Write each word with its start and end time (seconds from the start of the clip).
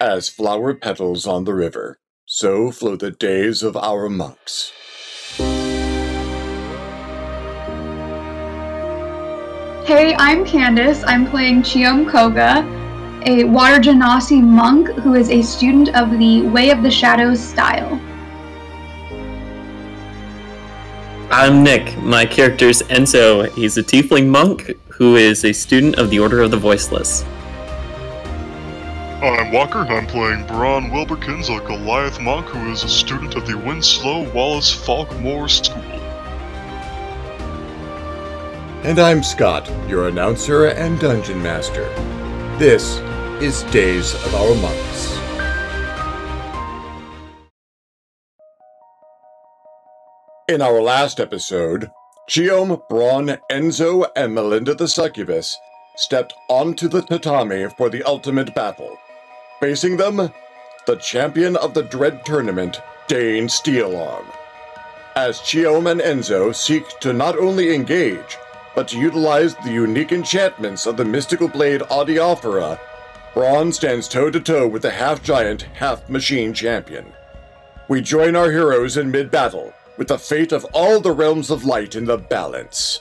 As 0.00 0.28
flower 0.28 0.74
petals 0.74 1.26
on 1.26 1.42
the 1.42 1.54
river, 1.54 1.98
so 2.24 2.70
flow 2.70 2.94
the 2.94 3.10
days 3.10 3.64
of 3.64 3.76
our 3.76 4.08
monks. 4.08 4.70
Hey, 9.84 10.14
I'm 10.16 10.44
Candace. 10.44 11.02
I'm 11.04 11.26
playing 11.26 11.62
Chiom 11.62 12.08
Koga, 12.08 12.62
a 13.26 13.42
Water 13.42 13.80
Genasi 13.80 14.40
monk 14.40 14.86
who 15.00 15.14
is 15.14 15.30
a 15.30 15.42
student 15.42 15.88
of 15.96 16.16
the 16.16 16.42
Way 16.42 16.70
of 16.70 16.84
the 16.84 16.90
Shadows 16.92 17.40
style. 17.40 18.00
I'm 21.32 21.64
Nick. 21.64 21.98
My 21.98 22.24
character 22.24 22.68
is 22.68 22.82
Enzo. 22.84 23.50
He's 23.56 23.76
a 23.76 23.82
tiefling 23.82 24.28
monk 24.28 24.76
who 24.90 25.16
is 25.16 25.44
a 25.44 25.52
student 25.52 25.96
of 25.96 26.10
the 26.10 26.20
Order 26.20 26.42
of 26.42 26.52
the 26.52 26.56
Voiceless. 26.56 27.24
I'm 29.20 29.50
Walker, 29.50 29.80
and 29.80 29.90
I'm 29.90 30.06
playing 30.06 30.46
Braun 30.46 30.92
Wilberkins, 30.92 31.48
a 31.48 31.58
Goliath 31.58 32.20
monk 32.20 32.46
who 32.46 32.70
is 32.70 32.84
a 32.84 32.88
student 32.88 33.34
of 33.34 33.48
the 33.48 33.58
Winslow 33.58 34.30
Wallace 34.32 34.72
Falkmore 34.72 35.50
School. 35.50 35.82
And 38.84 39.00
I'm 39.00 39.24
Scott, 39.24 39.68
your 39.88 40.06
announcer 40.06 40.66
and 40.66 41.00
dungeon 41.00 41.42
master. 41.42 41.82
This 42.58 42.98
is 43.42 43.64
Days 43.72 44.14
of 44.14 44.36
Our 44.36 44.54
Monks. 44.54 45.18
In 50.48 50.62
our 50.62 50.80
last 50.80 51.18
episode, 51.18 51.90
Chiom, 52.30 52.80
Braun, 52.88 53.36
Enzo, 53.50 54.08
and 54.14 54.32
Melinda 54.32 54.74
the 54.74 54.86
Succubus 54.86 55.58
stepped 55.96 56.34
onto 56.48 56.86
the 56.86 57.02
tatami 57.02 57.66
for 57.76 57.90
the 57.90 58.04
ultimate 58.04 58.54
battle. 58.54 58.96
Facing 59.60 59.96
them, 59.96 60.32
the 60.86 60.96
champion 60.96 61.56
of 61.56 61.74
the 61.74 61.82
Dread 61.82 62.24
Tournament, 62.24 62.80
Dane 63.08 63.48
Steelarm. 63.48 64.24
As 65.16 65.40
Chiom 65.40 65.90
and 65.90 66.00
Enzo 66.00 66.54
seek 66.54 66.86
to 67.00 67.12
not 67.12 67.36
only 67.36 67.74
engage, 67.74 68.38
but 68.76 68.86
to 68.88 68.98
utilize 68.98 69.56
the 69.56 69.72
unique 69.72 70.12
enchantments 70.12 70.86
of 70.86 70.96
the 70.96 71.04
mystical 71.04 71.48
blade 71.48 71.80
Adiaphora, 71.90 72.78
Braun 73.34 73.72
stands 73.72 74.06
toe 74.06 74.30
to 74.30 74.38
toe 74.38 74.68
with 74.68 74.82
the 74.82 74.90
half 74.90 75.24
giant, 75.24 75.62
half 75.62 76.08
machine 76.08 76.54
champion. 76.54 77.12
We 77.88 78.00
join 78.00 78.36
our 78.36 78.52
heroes 78.52 78.96
in 78.96 79.10
mid 79.10 79.28
battle, 79.28 79.74
with 79.96 80.06
the 80.06 80.18
fate 80.18 80.52
of 80.52 80.64
all 80.66 81.00
the 81.00 81.10
realms 81.10 81.50
of 81.50 81.64
light 81.64 81.96
in 81.96 82.04
the 82.04 82.16
balance. 82.16 83.00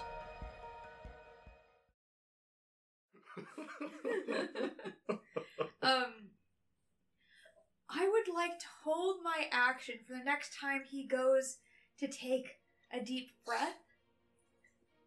I 7.89 8.07
would 8.07 8.33
like 8.33 8.59
to 8.59 8.65
hold 8.83 9.17
my 9.23 9.47
action 9.51 9.95
for 10.05 10.13
the 10.13 10.23
next 10.23 10.57
time 10.59 10.81
he 10.89 11.07
goes 11.07 11.57
to 11.99 12.07
take 12.07 12.57
a 12.91 13.03
deep 13.03 13.31
breath 13.45 13.77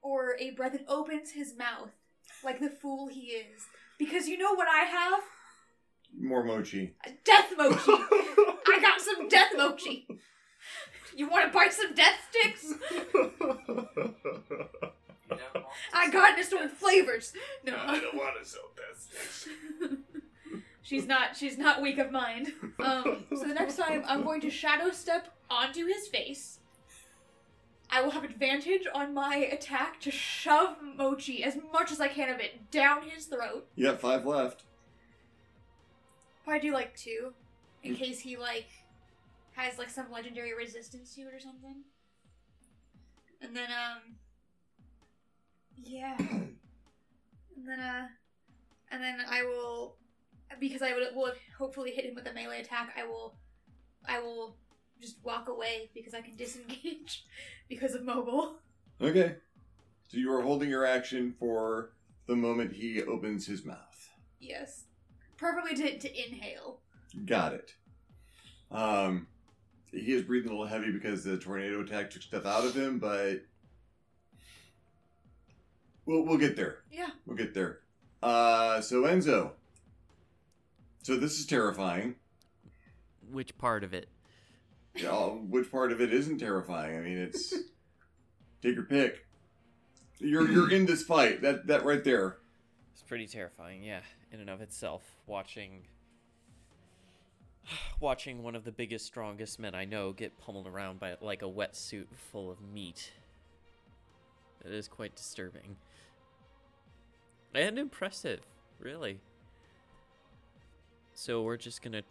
or 0.03 0.37
a 0.39 0.51
breath 0.53 0.75
and 0.75 0.87
opens 0.89 1.33
his 1.33 1.57
mouth 1.57 1.91
like 2.43 2.59
the 2.61 2.71
fool 2.71 3.09
he 3.09 3.33
is. 3.33 3.63
Because 3.99 4.29
you 4.29 4.39
know 4.39 4.55
what 4.55 4.69
I 4.69 4.85
have? 4.85 5.21
More 6.19 6.43
mochi. 6.43 6.95
A 7.05 7.11
death 7.25 7.53
mochi. 7.57 7.93
I 7.93 8.79
got 8.81 9.01
some 9.01 9.29
death 9.29 9.53
mochi. 9.57 10.07
You 11.15 11.29
want 11.29 11.47
to 11.47 11.53
bite 11.53 11.73
some 11.73 11.95
death 11.95 12.15
sticks? 12.31 12.73
I 15.93 16.11
got 16.11 16.37
this 16.37 16.51
with 16.51 16.73
flavors. 16.73 17.33
No, 17.65 17.77
I 17.77 18.01
don't 18.01 18.17
want 18.17 18.37
to 18.43 18.49
sell 18.49 18.71
death 18.77 18.99
sticks. 19.01 19.49
she's 20.91 21.07
not. 21.07 21.37
She's 21.37 21.57
not 21.57 21.81
weak 21.81 21.99
of 21.99 22.11
mind. 22.11 22.53
Um, 22.81 23.25
so 23.31 23.45
the 23.45 23.55
next 23.55 23.77
time, 23.77 24.03
I'm 24.07 24.25
going 24.25 24.41
to 24.41 24.51
shadow 24.51 24.91
step 24.91 25.29
onto 25.49 25.87
his 25.87 26.09
face. 26.09 26.59
I 27.91 28.03
will 28.03 28.11
have 28.11 28.25
advantage 28.25 28.87
on 28.95 29.15
my 29.15 29.37
attack 29.37 30.01
to 30.01 30.11
shove 30.11 30.77
Mochi 30.97 31.45
as 31.45 31.59
much 31.73 31.93
as 31.93 32.01
I 32.01 32.09
can 32.09 32.29
of 32.29 32.41
it 32.41 32.71
down 32.71 33.03
his 33.03 33.27
throat. 33.27 33.69
You 33.77 33.87
got 33.87 34.01
five 34.01 34.27
left. 34.27 34.65
Probably 36.45 36.61
do 36.61 36.73
like 36.73 36.97
two, 36.97 37.35
in 37.83 37.95
case 37.95 38.21
he 38.21 38.37
like 38.37 38.69
has 39.53 39.79
like 39.79 39.91
some 39.91 40.11
legendary 40.11 40.55
resistance 40.55 41.15
to 41.15 41.23
it 41.23 41.35
or 41.35 41.41
something. 41.41 41.83
And 43.43 43.55
then 43.55 43.69
um, 43.71 44.17
yeah, 45.77 46.17
and 46.19 46.57
then 47.67 47.81
uh, 47.81 48.07
and 48.91 49.03
then 49.03 49.19
I 49.29 49.43
will 49.43 49.97
because 50.59 50.83
I 50.83 50.95
would 50.95 51.15
will 51.15 51.33
hopefully 51.59 51.93
hit 51.93 52.05
him 52.05 52.15
with 52.15 52.27
a 52.27 52.33
melee 52.33 52.61
attack. 52.61 52.95
I 52.99 53.07
will, 53.07 53.35
I 54.07 54.21
will 54.21 54.57
just 55.01 55.17
walk 55.23 55.49
away 55.49 55.91
because 55.95 56.15
I 56.15 56.21
can 56.21 56.37
disengage 56.37 57.25
because 57.69 57.95
of 57.95 58.05
mobile. 58.05 58.57
Okay. 59.01 59.37
So 60.09 60.17
you 60.17 60.33
are 60.33 60.43
holding 60.43 60.69
your 60.69 60.85
action 60.85 61.35
for 61.39 61.93
the 62.27 62.37
moment 62.37 62.73
he 62.73 63.03
opens 63.03 63.47
his 63.47 63.65
mouth. 63.65 64.11
Yes, 64.41 64.85
preferably 65.37 65.75
to 65.77 65.99
to 65.99 66.27
inhale. 66.27 66.81
Got 67.27 67.55
it. 67.55 67.75
Um, 68.71 69.27
he 69.93 70.13
is 70.13 70.23
breathing 70.23 70.51
a 70.51 70.53
little 70.53 70.67
heavy 70.67 70.93
because 70.93 71.25
the 71.25 71.37
tornado 71.37 71.81
attack 71.81 72.11
took 72.11 72.23
stuff 72.23 72.47
out 72.47 72.65
of 72.65 72.75
him, 72.75 72.99
but 72.99 73.43
we'll 76.07 76.25
we'll 76.25 76.39
get 76.39 76.57
there. 76.57 76.79
Yeah. 76.91 77.11
We'll 77.27 77.37
get 77.37 77.55
there. 77.55 77.81
Uh, 78.23 78.81
so 78.81 79.03
Enzo. 79.03 79.53
So 81.03 81.17
this 81.17 81.39
is 81.39 81.47
terrifying. 81.47 82.17
Which 83.31 83.57
part 83.59 83.85
of 83.85 83.95
it? 83.95 84.09
Yeah, 84.95 85.11
which 85.11 85.71
part 85.71 85.93
of 85.93 86.01
it 86.01 86.13
isn't 86.13 86.39
terrifying? 86.39 86.97
I 86.97 87.01
mean, 87.01 87.19
it's 87.19 87.51
take 88.63 88.75
your 88.75 88.85
pick. 88.85 89.27
You're 90.19 90.51
you're 90.51 90.71
in 90.71 90.87
this 90.87 91.03
fight. 91.03 91.43
That 91.43 91.67
that 91.69 91.85
right 91.85 92.05
there. 92.05 92.39
It's 92.93 93.03
pretty 93.03 93.27
terrifying, 93.27 93.83
yeah, 93.83 94.01
in 94.33 94.41
and 94.41 94.51
of 94.51 94.61
itself. 94.61 95.03
Watching 95.27 95.85
watching 98.01 98.43
one 98.43 98.55
of 98.55 98.65
the 98.65 98.73
biggest, 98.73 99.07
strongest 99.07 99.59
men 99.59 99.75
I 99.75 99.85
know 99.85 100.13
get 100.13 100.39
pummeled 100.39 100.67
around 100.67 101.01
by 101.01 101.17
like 101.21 101.43
a 101.43 101.47
wetsuit 101.47 102.07
full 102.15 102.51
of 102.51 102.61
meat. 102.61 103.13
It 104.65 104.73
is 104.73 104.89
quite 104.89 105.17
disturbing. 105.17 105.77
And 107.55 107.79
impressive, 107.79 108.41
really. 108.79 109.21
So 111.21 111.43
we're 111.43 111.59
just 111.59 111.83
gonna 111.83 112.03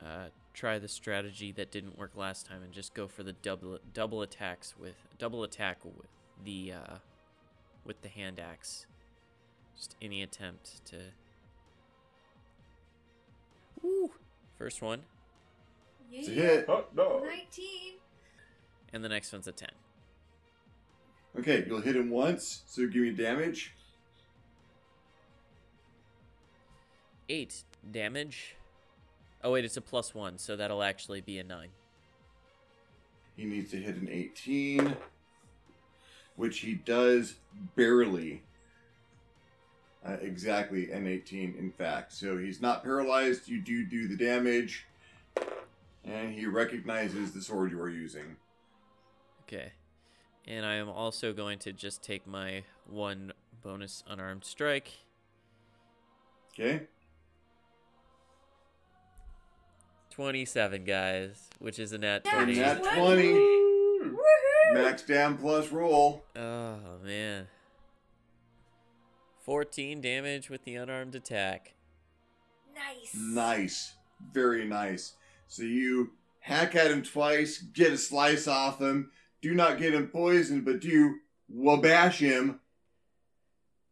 uh, 0.00 0.26
try 0.54 0.78
the 0.78 0.86
strategy 0.86 1.50
that 1.50 1.72
didn't 1.72 1.98
work 1.98 2.12
last 2.14 2.46
time 2.46 2.62
and 2.62 2.72
just 2.72 2.94
go 2.94 3.08
for 3.08 3.24
the 3.24 3.32
double 3.32 3.80
double 3.92 4.22
attacks 4.22 4.76
with 4.78 4.94
double 5.18 5.42
attack 5.42 5.84
with 5.84 6.06
the 6.44 6.74
uh, 6.74 6.94
with 7.84 8.02
the 8.02 8.08
hand 8.08 8.38
axe. 8.38 8.86
Just 9.74 9.96
any 10.00 10.22
attempt 10.22 10.84
to. 10.86 10.96
Woo! 13.82 14.12
First 14.56 14.80
one, 14.80 15.00
Yeah. 16.12 16.20
It's 16.20 16.28
a 16.28 16.30
hit. 16.30 16.64
Oh, 16.68 16.84
no. 16.94 17.24
Nineteen. 17.24 17.94
and 18.92 19.02
the 19.02 19.08
next 19.08 19.32
one's 19.32 19.48
a 19.48 19.52
ten. 19.52 19.70
Okay, 21.36 21.64
you'll 21.66 21.80
hit 21.80 21.96
him 21.96 22.10
once. 22.10 22.62
So 22.68 22.86
give 22.86 23.02
me 23.02 23.10
damage. 23.10 23.74
Eight 27.28 27.64
damage. 27.92 28.56
Oh 29.42 29.52
wait, 29.52 29.64
it's 29.64 29.76
a 29.76 29.80
plus 29.80 30.14
one, 30.14 30.38
so 30.38 30.56
that'll 30.56 30.82
actually 30.82 31.20
be 31.20 31.38
a 31.38 31.44
nine. 31.44 31.68
He 33.36 33.44
needs 33.44 33.70
to 33.72 33.76
hit 33.76 33.96
an 33.96 34.08
18, 34.10 34.96
which 36.36 36.60
he 36.60 36.74
does 36.74 37.34
barely. 37.74 38.42
Uh, 40.04 40.16
exactly 40.22 40.90
an 40.92 41.06
18, 41.06 41.56
in 41.58 41.70
fact. 41.70 42.12
So 42.12 42.38
he's 42.38 42.60
not 42.60 42.82
paralyzed. 42.82 43.48
You 43.48 43.60
do 43.60 43.84
do 43.84 44.08
the 44.08 44.16
damage, 44.16 44.86
and 46.04 46.32
he 46.32 46.46
recognizes 46.46 47.32
the 47.32 47.42
sword 47.42 47.72
you 47.72 47.80
are 47.80 47.90
using. 47.90 48.36
Okay. 49.42 49.72
And 50.46 50.64
I 50.64 50.74
am 50.74 50.88
also 50.88 51.32
going 51.32 51.58
to 51.60 51.72
just 51.72 52.02
take 52.02 52.26
my 52.26 52.62
one 52.88 53.32
bonus 53.62 54.04
unarmed 54.08 54.44
strike. 54.44 54.92
Okay. 56.52 56.82
27, 60.16 60.84
guys, 60.84 61.50
which 61.58 61.78
is 61.78 61.92
a 61.92 61.98
net 61.98 62.24
20. 62.24 62.54
Nat 62.54 62.80
What? 62.80 62.96
20. 62.96 63.22
Woohoo! 63.28 64.16
Max 64.72 65.02
dam 65.02 65.36
plus 65.36 65.70
roll. 65.70 66.24
Oh, 66.34 66.78
man. 67.04 67.48
14 69.42 70.00
damage 70.00 70.48
with 70.48 70.64
the 70.64 70.74
unarmed 70.74 71.14
attack. 71.14 71.74
Nice. 72.74 73.14
Nice. 73.14 73.94
Very 74.32 74.64
nice. 74.64 75.12
So 75.48 75.64
you 75.64 76.12
hack 76.40 76.74
at 76.74 76.90
him 76.90 77.02
twice, 77.02 77.58
get 77.58 77.92
a 77.92 77.98
slice 77.98 78.48
off 78.48 78.80
him, 78.80 79.10
do 79.42 79.54
not 79.54 79.78
get 79.78 79.92
him 79.92 80.06
poisoned, 80.08 80.64
but 80.64 80.80
do 80.80 81.16
wabash 81.46 82.20
him. 82.20 82.60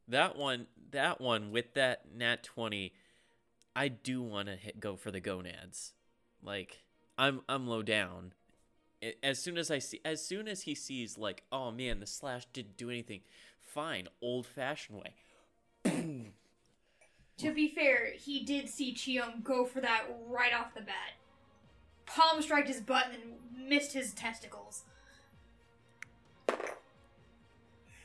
That 0.09 0.37
one, 0.39 0.69
that 0.91 1.21
one 1.21 1.51
with 1.51 1.75
that 1.75 2.15
nat 2.17 2.45
20 2.45 2.95
I 3.77 3.89
do 3.89 4.23
want 4.23 4.49
to 4.49 4.59
go 4.79 4.97
for 4.97 5.11
the 5.11 5.21
gonads. 5.21 5.93
Like 6.45 6.83
I'm 7.19 7.41
I'm 7.49 7.67
low 7.67 7.83
down. 7.83 8.33
As 9.23 9.39
soon 9.39 9.59
as 9.59 9.71
I 9.71 9.79
see 9.79 10.01
as 10.05 10.25
soon 10.25 10.49
as 10.49 10.63
he 10.63 10.75
sees 10.75 11.19
like, 11.19 11.43
oh 11.51 11.71
man, 11.71 12.01
the 12.01 12.07
slash 12.07 12.47
didn't 12.53 12.77
do 12.77 12.91
anything. 12.91 13.21
Fine, 13.61 14.09
old 14.23 14.47
fashioned 14.47 14.99
way. 14.99 15.15
To 17.39 17.53
be 17.53 17.69
fair, 17.69 18.13
he 18.17 18.45
did 18.45 18.69
see 18.69 18.95
Chiom 18.95 19.43
go 19.43 19.65
for 19.65 19.81
that 19.81 20.05
right 20.29 20.55
off 20.55 20.75
the 20.75 20.81
bat. 20.81 21.15
Palm 22.07 22.41
striked 22.41 22.69
his 22.69 22.81
butt 22.81 23.07
and 23.13 23.69
missed 23.69 23.93
his 23.93 24.13
testicles. 24.13 24.85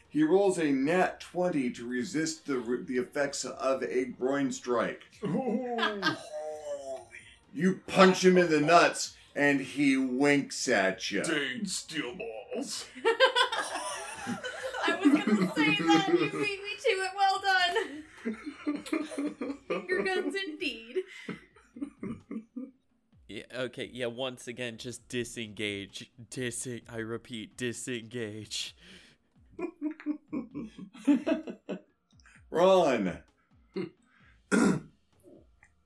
He 0.09 0.23
rolls 0.23 0.57
a 0.57 0.71
nat 0.71 1.19
20 1.19 1.69
to 1.71 1.87
resist 1.87 2.47
the, 2.47 2.83
the 2.87 2.97
effects 2.97 3.45
of 3.45 3.83
a 3.83 4.05
groin 4.05 4.51
strike. 4.51 5.03
You 7.53 7.81
punch 7.87 8.23
him 8.23 8.37
in 8.37 8.49
the 8.49 8.61
nuts, 8.61 9.15
and 9.35 9.61
he 9.61 9.97
winks 9.97 10.67
at 10.67 11.11
you. 11.11 11.23
Dane 11.23 11.65
steel 11.65 12.15
balls. 12.15 12.85
I 14.85 14.95
was 14.95 15.13
gonna 15.13 15.51
say 15.55 15.75
that. 15.75 16.07
You 16.09 16.29
beat 16.31 16.61
me 16.63 16.75
to 16.83 16.89
it. 16.89 17.11
Well 17.15 17.41
done. 17.41 18.03
Finger 19.67 20.03
guns 20.03 20.35
indeed. 20.47 20.97
Yeah, 23.27 23.43
okay, 23.55 23.89
yeah, 23.93 24.07
once 24.07 24.47
again 24.47 24.77
just 24.77 25.07
disengage. 25.07 26.11
Disen 26.31 26.81
I 26.89 26.97
repeat, 26.97 27.55
disengage. 27.57 28.75
Run! 32.49 33.19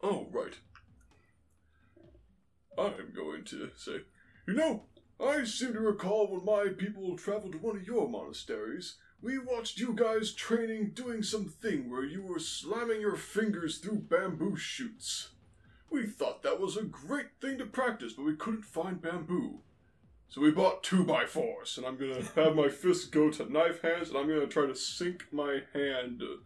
Oh, 0.06 0.28
right. 0.32 0.54
I'm 2.78 3.14
going 3.14 3.44
to 3.46 3.72
say, 3.84 4.02
you 4.48 4.54
know, 4.54 4.84
I 5.20 5.44
seem 5.46 5.74
to 5.74 5.80
recall 5.80 6.28
when 6.28 6.46
my 6.46 6.74
people 6.74 7.18
traveled 7.18 7.54
to 7.54 7.58
one 7.60 7.78
of 7.78 7.88
your 7.88 8.10
monasteries, 8.10 8.96
we 9.22 9.38
watched 9.38 9.80
you 9.80 9.94
guys 9.94 10.34
training 10.34 10.92
doing 10.94 11.24
some 11.24 11.46
thing 11.46 11.90
where 11.90 12.04
you 12.04 12.22
were 12.22 12.40
slamming 12.40 13.00
your 13.00 13.16
fingers 13.16 13.78
through 13.78 14.00
bamboo 14.00 14.58
shoots. 14.58 15.30
We 15.90 16.08
thought 16.08 16.44
that 16.44 16.60
was 16.60 16.76
a 16.76 16.84
great 16.84 17.28
thing 17.40 17.58
to 17.60 17.66
practice, 17.66 18.14
but 18.14 18.26
we 18.26 18.36
couldn't 18.36 18.66
find 18.66 19.02
bamboo. 19.02 19.60
So 20.28 20.42
we 20.42 20.50
bought 20.50 20.84
two 20.84 21.04
by 21.04 21.26
fours, 21.26 21.78
and 21.78 21.86
I'm 21.86 21.96
gonna 21.96 22.24
have 22.36 22.56
my 22.56 22.68
fist 22.68 23.12
go 23.12 23.30
to 23.30 23.52
knife 23.52 23.82
hands, 23.82 24.10
and 24.10 24.18
I'm 24.18 24.28
gonna 24.28 24.48
try 24.48 24.66
to 24.66 24.76
sink 24.76 25.26
my 25.32 25.60
hand 25.74 26.22
uh, 26.24 26.38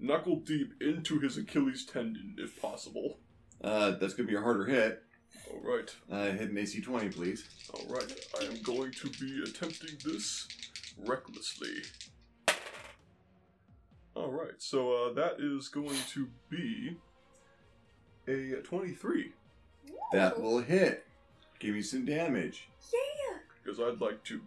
knuckle 0.00 0.36
deep 0.36 0.72
into 0.80 1.18
his 1.20 1.36
Achilles 1.36 1.84
tendon, 1.84 2.36
if 2.38 2.60
possible. 2.60 3.18
Uh, 3.62 3.92
that's 3.92 4.14
gonna 4.14 4.28
be 4.28 4.34
a 4.34 4.40
harder 4.40 4.64
hit. 4.64 5.02
All 5.50 5.60
right, 5.60 5.94
Uh, 6.10 6.24
hit 6.32 6.50
an 6.50 6.58
AC 6.58 6.80
20, 6.80 7.08
please. 7.10 7.44
all 7.72 7.86
right. 7.88 8.12
I 8.40 8.44
am 8.44 8.60
going 8.62 8.92
to 8.92 9.08
be 9.10 9.42
attempting 9.42 9.96
this 10.04 10.46
recklessly. 10.98 11.82
All 14.14 14.30
right, 14.30 14.54
so 14.58 14.92
uh, 14.92 15.12
that 15.14 15.36
is 15.40 15.68
going 15.68 15.96
to 16.10 16.28
be 16.48 16.96
a 18.28 18.56
23 18.62 19.32
That 20.12 20.40
will 20.40 20.60
hit. 20.60 21.06
Give 21.58 21.74
me 21.74 21.82
some 21.82 22.04
damage. 22.04 22.68
Yeah. 22.92 23.38
because 23.62 23.80
I'd 23.80 24.00
like 24.00 24.22
to 24.24 24.40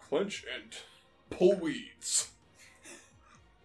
clench 0.00 0.44
and 0.54 0.74
pull 1.30 1.56
weeds. 1.56 2.30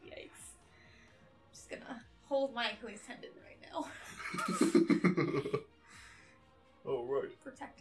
Yikes. 0.06 0.12
I'm 0.12 1.54
just 1.54 1.70
gonna 1.70 2.02
hold 2.28 2.54
my 2.54 2.72
Achilles 2.72 3.02
tendon 3.08 3.30
right 3.46 3.60
now. 3.72 3.88
all 7.62 7.68
right. 7.68 7.76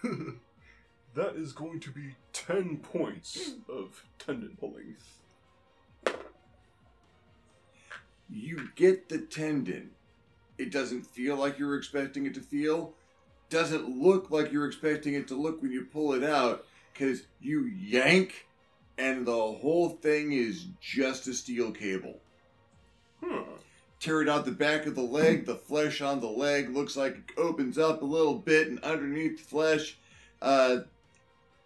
Protect 0.00 0.26
it. 0.28 0.34
that 1.14 1.36
is 1.36 1.52
going 1.52 1.80
to 1.80 1.90
be 1.90 2.16
10 2.32 2.78
points 2.78 3.52
hmm. 3.52 3.72
of 3.72 4.04
tendon 4.18 4.56
pulling. 4.58 4.96
You 8.28 8.68
get 8.76 9.08
the 9.08 9.18
tendon. 9.18 9.90
It 10.56 10.70
doesn't 10.70 11.06
feel 11.06 11.36
like 11.36 11.58
you're 11.58 11.76
expecting 11.76 12.26
it 12.26 12.34
to 12.34 12.40
feel. 12.40 12.94
Doesn't 13.48 13.88
look 13.88 14.30
like 14.30 14.52
you're 14.52 14.66
expecting 14.66 15.14
it 15.14 15.26
to 15.28 15.34
look 15.34 15.62
when 15.62 15.72
you 15.72 15.84
pull 15.84 16.12
it 16.12 16.22
out, 16.22 16.66
because 16.92 17.22
you 17.40 17.64
yank, 17.64 18.46
and 18.96 19.26
the 19.26 19.32
whole 19.32 19.88
thing 19.88 20.32
is 20.32 20.66
just 20.80 21.26
a 21.26 21.34
steel 21.34 21.72
cable. 21.72 22.20
Tear 24.00 24.22
it 24.22 24.28
out 24.30 24.46
the 24.46 24.52
back 24.52 24.86
of 24.86 24.94
the 24.94 25.02
leg. 25.02 25.44
The 25.44 25.54
flesh 25.54 26.00
on 26.00 26.20
the 26.20 26.26
leg 26.26 26.70
looks 26.70 26.96
like 26.96 27.16
it 27.16 27.38
opens 27.38 27.76
up 27.76 28.00
a 28.00 28.06
little 28.06 28.34
bit, 28.34 28.68
and 28.68 28.80
underneath 28.80 29.36
the 29.38 29.44
flesh, 29.44 29.98
uh, 30.40 30.78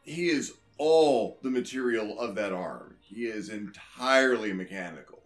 he 0.02 0.28
is 0.28 0.54
all 0.76 1.38
the 1.42 1.50
material 1.50 2.18
of 2.18 2.34
that 2.34 2.52
arm. 2.52 2.96
He 3.00 3.26
is 3.26 3.48
entirely 3.48 4.52
mechanical, 4.52 5.22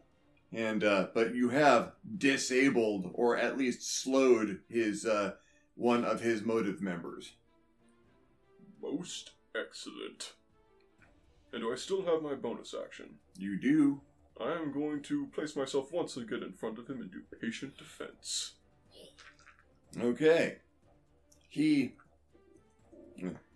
and 0.52 0.84
uh, 0.84 1.06
but 1.14 1.34
you 1.34 1.48
have 1.48 1.92
disabled 2.18 3.10
or 3.14 3.38
at 3.38 3.56
least 3.56 4.02
slowed 4.02 4.60
his 4.68 5.06
uh, 5.06 5.32
one 5.76 6.04
of 6.04 6.20
his 6.20 6.42
motive 6.42 6.82
members. 6.82 7.32
Most 8.82 9.30
excellent. 9.56 10.34
And 11.52 11.62
do 11.62 11.72
I 11.72 11.76
still 11.76 12.04
have 12.04 12.20
my 12.20 12.34
bonus 12.34 12.74
action? 12.78 13.14
You 13.38 13.58
do. 13.58 14.02
I 14.40 14.52
am 14.52 14.72
going 14.72 15.02
to 15.02 15.26
place 15.26 15.56
myself 15.56 15.92
once 15.92 16.16
again 16.16 16.42
in 16.42 16.52
front 16.52 16.78
of 16.78 16.88
him 16.88 17.00
and 17.00 17.10
do 17.10 17.22
patient 17.40 17.76
defense. 17.76 18.52
Okay. 20.00 20.56
He. 21.48 21.94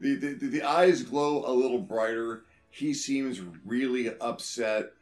The, 0.00 0.16
the, 0.16 0.34
the, 0.34 0.62
eyes 0.64 1.02
glow 1.02 1.44
a 1.46 1.52
little 1.52 1.78
brighter. 1.78 2.44
He 2.70 2.92
seems 2.92 3.40
really 3.64 4.12
upset. 4.18 4.92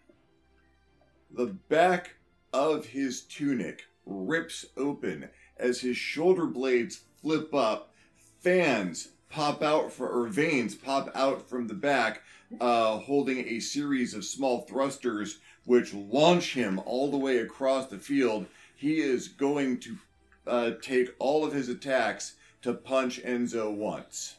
The 1.30 1.46
back 1.46 2.16
of 2.52 2.84
his 2.84 3.22
tunic 3.22 3.84
rips 4.04 4.66
open 4.76 5.30
as 5.56 5.80
his 5.80 5.96
shoulder 5.96 6.44
blades 6.46 7.00
flip 7.22 7.54
up. 7.54 7.94
Fans 8.40 9.12
pop 9.30 9.62
out 9.62 9.92
for, 9.92 10.08
or 10.08 10.26
veins 10.26 10.74
pop 10.74 11.10
out 11.14 11.48
from 11.48 11.66
the 11.66 11.74
back, 11.74 12.22
uh, 12.60 12.98
holding 12.98 13.38
a 13.46 13.60
series 13.60 14.12
of 14.12 14.24
small 14.26 14.62
thrusters 14.62 15.38
which 15.64 15.94
launch 15.94 16.54
him 16.54 16.80
all 16.84 17.10
the 17.10 17.16
way 17.16 17.38
across 17.38 17.86
the 17.86 17.98
field. 17.98 18.46
He 18.74 19.00
is 19.00 19.28
going 19.28 19.78
to 19.80 19.98
uh, 20.46 20.70
take 20.80 21.14
all 21.18 21.44
of 21.44 21.52
his 21.52 21.68
attacks 21.68 22.34
to 22.62 22.72
punch 22.74 23.22
Enzo 23.22 23.74
once. 23.74 24.36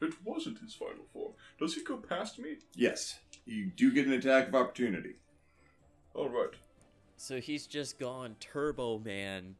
It 0.00 0.14
wasn't 0.24 0.58
his 0.58 0.74
final 0.74 1.04
form. 1.12 1.32
Does 1.60 1.74
he 1.74 1.84
go 1.84 1.96
past 1.96 2.38
me? 2.38 2.56
Yes, 2.74 3.20
you 3.46 3.66
do 3.66 3.92
get 3.92 4.06
an 4.06 4.12
attack 4.12 4.48
of 4.48 4.54
opportunity. 4.54 5.14
Alright. 6.14 6.54
So 7.16 7.40
he's 7.40 7.68
just 7.68 8.00
gone 8.00 8.34
Turbo 8.40 8.98
Man 8.98 9.54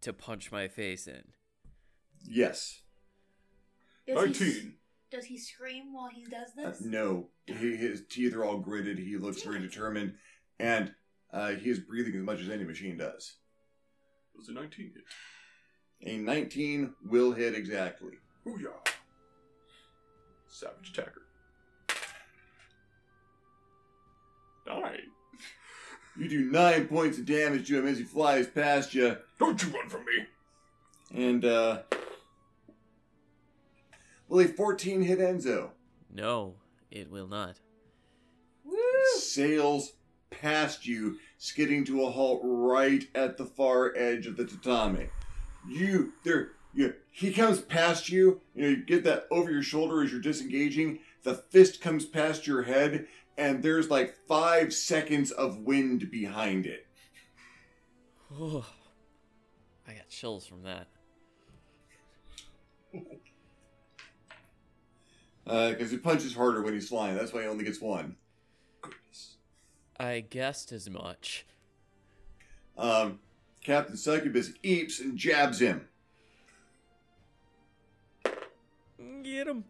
to 0.00 0.14
punch 0.14 0.50
my 0.50 0.66
face 0.66 1.06
in. 1.06 1.24
Yes. 2.24 2.80
Does 4.06 4.38
he, 4.38 4.44
19. 4.44 4.74
Does 5.16 5.24
he 5.24 5.38
scream 5.38 5.94
while 5.94 6.10
he 6.14 6.24
does 6.24 6.50
Uh, 6.62 6.68
this? 6.70 6.82
no, 6.82 7.28
he, 7.46 7.74
his 7.74 8.02
teeth 8.08 8.34
are 8.34 8.44
all 8.44 8.58
gritted. 8.58 8.98
He 8.98 9.16
looks 9.16 9.42
very 9.42 9.60
determined, 9.60 10.14
and 10.60 10.94
uh, 11.32 11.52
he 11.52 11.70
is 11.70 11.78
breathing 11.78 12.14
as 12.16 12.22
much 12.22 12.40
as 12.40 12.50
any 12.50 12.64
machine 12.64 12.98
does. 12.98 13.36
Does 14.36 14.48
a 14.48 14.52
19 14.52 14.92
hit? 14.94 15.04
A 16.12 16.18
19 16.18 16.94
will 17.08 17.32
hit 17.32 17.54
exactly. 17.54 18.12
Hooyah! 18.46 18.86
Savage 20.48 20.90
attacker. 20.92 21.22
Nine. 24.66 25.00
You 26.18 26.28
do 26.28 26.50
nine 26.50 26.88
points 26.88 27.16
of 27.18 27.24
damage 27.24 27.68
to 27.68 27.78
him 27.78 27.86
as 27.86 27.98
he 27.98 28.04
flies 28.04 28.46
past 28.48 28.94
you, 28.94 29.16
Don't 29.38 29.62
you 29.62 29.70
run 29.70 29.88
from 29.88 30.04
me! 30.04 30.26
and 31.14 31.44
uh, 31.44 31.82
will 34.28 34.40
a 34.40 34.48
14 34.48 35.02
hit 35.02 35.18
Enzo? 35.18 35.70
No, 36.12 36.54
it 36.90 37.10
will 37.10 37.28
not. 37.28 37.60
Woo! 38.64 38.76
sails 39.18 39.92
past 40.30 40.86
you, 40.86 41.18
skidding 41.38 41.84
to 41.84 42.02
a 42.04 42.10
halt 42.10 42.40
right 42.42 43.04
at 43.14 43.36
the 43.36 43.44
far 43.44 43.96
edge 43.96 44.26
of 44.26 44.36
the 44.36 44.44
tatami. 44.44 45.08
You 45.68 46.12
there 46.24 46.52
you 46.74 46.94
he 47.10 47.32
comes 47.32 47.60
past 47.60 48.08
you, 48.08 48.40
you 48.54 48.62
know, 48.62 48.68
you 48.68 48.84
get 48.84 49.04
that 49.04 49.26
over 49.30 49.50
your 49.50 49.62
shoulder 49.62 50.02
as 50.02 50.12
you're 50.12 50.20
disengaging, 50.20 51.00
the 51.22 51.34
fist 51.34 51.80
comes 51.80 52.04
past 52.04 52.46
your 52.46 52.62
head, 52.62 53.06
and 53.38 53.62
there's 53.62 53.90
like 53.90 54.14
five 54.28 54.72
seconds 54.72 55.30
of 55.30 55.58
wind 55.58 56.10
behind 56.10 56.66
it. 56.66 56.86
I 58.30 59.92
got 59.94 60.08
chills 60.08 60.46
from 60.46 60.62
that. 60.64 60.88
Because 65.46 65.90
he 65.92 65.96
punches 65.98 66.34
harder 66.34 66.60
when 66.60 66.74
he's 66.74 66.88
flying. 66.88 67.16
That's 67.16 67.32
why 67.32 67.42
he 67.42 67.46
only 67.48 67.64
gets 67.64 67.80
one. 67.80 68.16
Goodness. 68.82 69.36
I 69.98 70.20
guessed 70.28 70.72
as 70.72 70.90
much. 70.90 71.46
Um, 72.76 73.20
Captain 73.62 73.96
Succubus 73.96 74.50
eeps 74.64 75.00
and 75.00 75.16
jabs 75.16 75.60
him. 75.60 75.86
Get 79.22 79.46
him. 79.46 79.64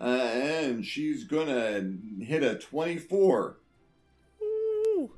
Uh, 0.00 0.04
and 0.04 0.84
she's 0.84 1.24
gonna 1.24 1.92
hit 2.22 2.42
a 2.42 2.56
24. 2.58 3.56
Ooh. 4.42 5.10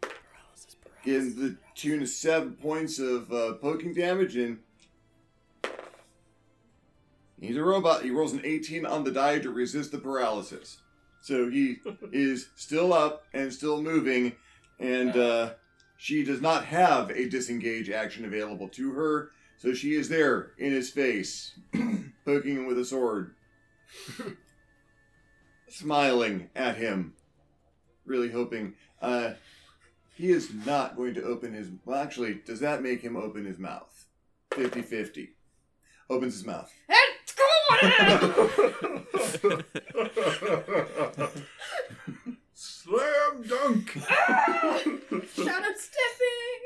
Paralysis, 0.00 0.76
Getting 1.04 1.34
paralysis. 1.34 1.34
the 1.36 1.56
tune 1.74 2.02
of 2.02 2.08
seven 2.08 2.52
points 2.52 2.98
of 2.98 3.32
uh, 3.32 3.54
poking 3.54 3.94
damage, 3.94 4.36
and 4.36 4.58
he's 7.40 7.56
a 7.56 7.62
robot. 7.62 8.02
He 8.02 8.10
rolls 8.10 8.32
an 8.32 8.42
18 8.44 8.86
on 8.86 9.04
the 9.04 9.10
die 9.10 9.38
to 9.40 9.50
resist 9.50 9.92
the 9.92 9.98
paralysis. 9.98 10.78
So 11.20 11.50
he 11.50 11.78
is 12.12 12.48
still 12.56 12.92
up 12.92 13.24
and 13.32 13.52
still 13.52 13.82
moving, 13.82 14.32
and 14.78 15.16
uh, 15.16 15.50
she 15.96 16.24
does 16.24 16.40
not 16.40 16.64
have 16.66 17.10
a 17.10 17.28
disengage 17.28 17.90
action 17.90 18.24
available 18.24 18.68
to 18.70 18.92
her. 18.92 19.30
So 19.56 19.74
she 19.74 19.94
is 19.94 20.08
there 20.08 20.52
in 20.58 20.72
his 20.72 20.90
face, 20.90 21.58
poking 22.24 22.56
him 22.56 22.66
with 22.66 22.78
a 22.78 22.84
sword, 22.84 23.34
smiling 25.68 26.50
at 26.54 26.76
him, 26.76 27.14
really 28.06 28.30
hoping. 28.30 28.74
Uh, 29.02 29.32
he 30.14 30.30
is 30.30 30.52
not 30.64 30.96
going 30.96 31.14
to 31.14 31.22
open 31.24 31.54
his. 31.54 31.68
Well, 31.84 32.00
actually, 32.00 32.40
does 32.46 32.60
that 32.60 32.82
make 32.82 33.02
him 33.02 33.16
open 33.16 33.44
his 33.44 33.58
mouth? 33.58 34.06
50 34.52 34.82
50. 34.82 35.30
Opens 36.10 36.34
his 36.34 36.46
mouth. 36.46 36.72
Let's 37.70 39.36
go 39.38 39.50
on! 39.50 41.30
Slam 42.54 43.42
dunk! 43.46 43.90
Shadow 45.34 45.74
stepping! 45.76 46.62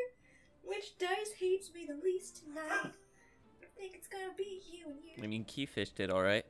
Which 0.64 0.99
dice 0.99 1.32
hates 1.38 1.71
me 1.75 1.87
the 1.87 2.00
least 2.02 2.44
tonight? 2.44 2.92
I 2.92 3.66
think 3.76 3.94
it's 3.94 4.09
gonna 4.09 4.32
be 4.37 4.61
you 4.71 4.87
and 4.87 4.99
you. 5.04 5.23
I 5.23 5.26
mean, 5.26 5.44
Keyfish 5.44 5.94
did 5.94 6.11
all 6.11 6.23
right. 6.23 6.47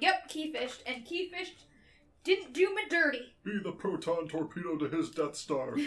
Yep, 0.00 0.30
Keyfished, 0.30 0.82
and 0.86 1.04
Keyfished 1.04 1.64
didn't 2.24 2.52
do 2.52 2.74
me 2.74 2.82
dirty. 2.88 3.34
Be 3.44 3.58
the 3.62 3.72
proton 3.72 4.28
torpedo 4.28 4.76
to 4.76 4.88
his 4.88 5.10
Death 5.10 5.36
Star. 5.36 5.76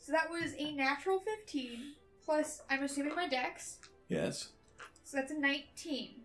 So 0.00 0.12
that 0.12 0.30
was 0.30 0.54
a 0.56 0.72
natural 0.72 1.18
15, 1.18 1.94
plus, 2.24 2.62
I'm 2.70 2.82
assuming 2.84 3.14
my 3.14 3.28
dex. 3.28 3.78
Yes. 4.08 4.52
So 5.08 5.16
that's 5.16 5.32
a 5.32 5.38
19. 5.38 6.16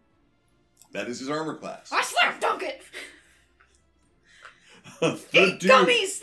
That 0.91 1.07
is 1.07 1.19
his 1.19 1.29
armor 1.29 1.55
class. 1.55 1.89
I 1.89 2.01
slam 2.01 2.33
dunk 2.41 2.63
it! 2.63 2.81
Eat 5.31 5.61
dude- 5.61 5.71
gummies! 5.71 6.21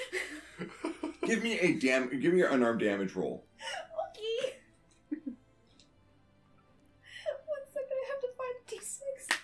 Give 1.24 1.42
me 1.42 1.58
a 1.58 1.72
dam. 1.72 2.10
Give 2.20 2.34
me 2.34 2.40
your 2.40 2.50
unarmed 2.50 2.80
damage 2.80 3.14
roll. 3.14 3.46
Okay. 4.10 4.56
One 5.24 5.24
second, 7.72 7.96
I 7.96 8.04
have 8.10 8.20
to 8.20 8.28
find 8.36 8.54
a 8.60 8.62
d6. 8.70 9.38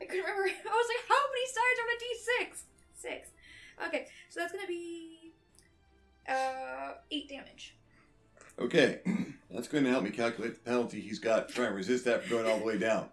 I 0.00 0.04
couldn't 0.04 0.24
remember. 0.24 0.48
I 0.48 0.74
was 0.74 0.88
like, 0.88 1.04
how 1.08 1.22
many 1.30 1.46
sides 1.46 1.78
are 1.78 1.86
on 1.86 1.94
a 1.94 1.98
d6? 2.02 2.62
Six. 2.94 3.28
Okay, 3.86 4.02
so 4.30 4.40
that's 4.40 4.52
gonna 4.52 4.66
be 4.66 5.32
uh 6.28 6.94
eight 7.12 7.28
damage. 7.28 7.76
Okay, 8.58 8.98
that's 9.68 9.74
going 9.74 9.84
to 9.84 9.90
help 9.90 10.02
me 10.02 10.08
calculate 10.10 10.54
the 10.54 10.60
penalty 10.70 10.98
he's 10.98 11.18
got. 11.18 11.50
Try 11.50 11.66
and 11.66 11.76
resist 11.76 12.06
that 12.06 12.22
from 12.22 12.30
going 12.38 12.50
all 12.50 12.58
the 12.58 12.64
way 12.64 12.78
down. 12.78 13.08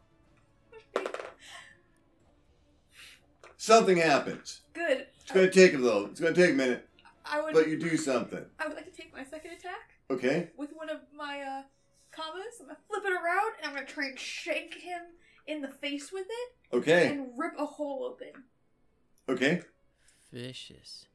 Something 3.58 3.98
happens. 3.98 4.62
Good. 4.74 5.08
It's 5.22 5.32
going 5.34 5.48
to 5.48 5.52
take 5.52 5.74
a 5.74 5.78
little. 5.78 6.06
It's 6.06 6.22
going 6.22 6.34
to 6.34 6.42
take 6.42 6.52
a 6.52 6.56
minute, 6.56 6.88
I 7.26 7.42
would. 7.42 7.54
but 7.54 7.68
you 7.68 7.78
do 7.78 7.98
something. 7.98 8.46
I 8.58 8.68
would 8.68 8.76
like 8.78 8.86
to 8.86 8.92
take 9.02 9.14
my 9.14 9.26
second 9.26 9.52
attack 9.52 9.90
Okay. 10.10 10.52
with 10.56 10.70
one 10.74 10.90
of 10.90 11.00
my 11.18 11.42
uh 11.42 11.64
kamas. 12.12 12.60
I'm 12.62 12.68
gonna 12.68 12.78
flip 12.88 13.04
it 13.06 13.12
around 13.12 13.54
and 13.60 13.68
I'm 13.68 13.74
gonna 13.74 13.86
try 13.88 14.06
and 14.06 14.20
shake 14.20 14.76
him 14.76 15.02
in 15.48 15.62
the 15.62 15.68
face 15.68 16.12
with 16.14 16.28
it 16.30 16.76
Okay. 16.78 17.08
and 17.08 17.30
rip 17.36 17.54
a 17.58 17.66
hole 17.66 18.06
open. 18.06 18.44
Okay. 19.28 19.62
Vicious. 20.32 21.08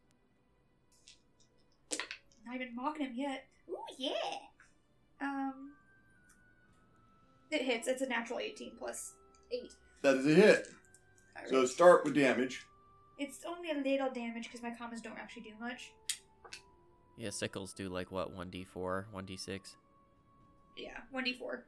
Not 2.45 2.57
even 2.57 2.75
mocking 2.75 3.07
him 3.07 3.13
yet. 3.15 3.45
Ooh 3.71 3.77
yeah. 3.97 4.11
Um. 5.21 5.73
It 7.51 7.63
hits. 7.63 7.89
It's 7.89 8.03
a 8.03 8.07
natural 8.07 8.39
18 8.39 8.73
plus 8.79 9.15
eight. 9.53 9.73
That 10.03 10.17
is 10.17 10.27
a 10.27 10.35
hit. 10.35 10.69
So 11.49 11.65
start 11.65 12.05
with 12.05 12.15
damage. 12.15 12.67
It's 13.19 13.41
only 13.47 13.71
a 13.71 13.75
little 13.75 14.11
damage 14.11 14.45
because 14.45 14.63
my 14.63 14.71
kamas 14.71 15.01
don't 15.01 15.19
actually 15.19 15.43
do 15.43 15.53
much. 15.61 15.93
Yeah, 17.17 17.31
sickles 17.31 17.75
do 17.75 17.89
like 17.91 18.11
what, 18.11 18.35
1d4, 18.35 19.05
1d6? 19.15 19.61
Yeah, 20.77 20.89
1d4. 21.15 21.61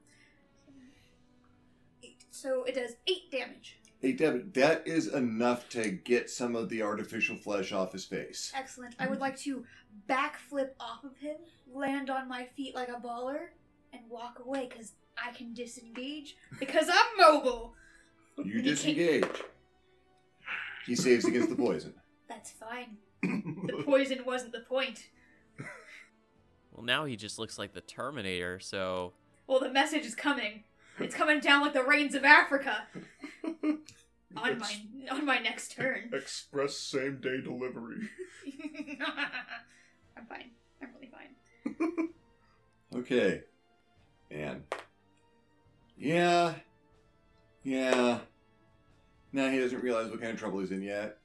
Eight. 2.02 2.24
So 2.30 2.64
it 2.64 2.74
does 2.74 2.92
8 3.06 3.30
damage. 3.30 3.78
Hey, 4.02 4.10
Deb, 4.12 4.52
that 4.54 4.82
is 4.86 5.06
enough 5.06 5.68
to 5.70 5.88
get 5.92 6.28
some 6.28 6.56
of 6.56 6.68
the 6.68 6.82
artificial 6.82 7.36
flesh 7.36 7.70
off 7.72 7.92
his 7.92 8.04
face. 8.04 8.52
Excellent. 8.54 8.96
I 8.98 9.06
would 9.06 9.20
like 9.20 9.38
to 9.42 9.64
backflip 10.10 10.70
off 10.80 11.04
of 11.04 11.16
him, 11.18 11.36
land 11.72 12.10
on 12.10 12.28
my 12.28 12.44
feet 12.44 12.74
like 12.74 12.88
a 12.88 13.00
baller, 13.00 13.50
and 13.92 14.02
walk 14.10 14.40
away 14.44 14.66
because 14.68 14.92
I 15.16 15.30
can 15.32 15.54
disengage 15.54 16.36
because 16.58 16.88
I'm 16.92 17.16
mobile. 17.16 17.74
You 18.38 18.44
You 18.44 18.52
can't- 18.54 18.64
disengage. 18.64 19.42
He 20.84 20.96
saves 20.96 21.24
against 21.24 21.48
the 21.48 21.54
poison. 21.54 21.94
That's 22.28 22.50
fine. 22.50 22.96
The 23.22 23.82
poison 23.84 24.24
wasn't 24.26 24.50
the 24.52 24.60
point. 24.62 25.10
Well, 26.72 26.84
now 26.84 27.04
he 27.04 27.14
just 27.14 27.38
looks 27.38 27.56
like 27.56 27.72
the 27.72 27.80
Terminator, 27.82 28.58
so 28.58 29.12
Well, 29.46 29.60
the 29.60 29.70
message 29.70 30.04
is 30.04 30.16
coming. 30.16 30.64
It's 30.98 31.14
coming 31.14 31.40
down 31.40 31.62
like 31.62 31.72
the 31.72 31.82
rains 31.82 32.14
of 32.14 32.24
Africa 32.24 32.86
on 33.64 34.58
my 34.58 34.82
on 35.10 35.24
my 35.24 35.38
next 35.38 35.72
turn. 35.72 36.10
Express 36.12 36.76
same 36.76 37.18
day 37.20 37.40
delivery. 37.40 38.08
I'm 40.16 40.26
fine. 40.26 40.50
I'm 40.80 40.88
really 40.94 41.10
fine. 41.10 42.08
Okay. 42.94 43.40
Man. 44.30 44.64
Yeah. 45.96 46.54
Yeah. 47.62 48.18
Now 49.32 49.48
he 49.48 49.58
doesn't 49.60 49.82
realize 49.82 50.10
what 50.10 50.20
kind 50.20 50.32
of 50.32 50.38
trouble 50.38 50.60
he's 50.60 50.72
in 50.72 50.82
yet. 50.82 51.16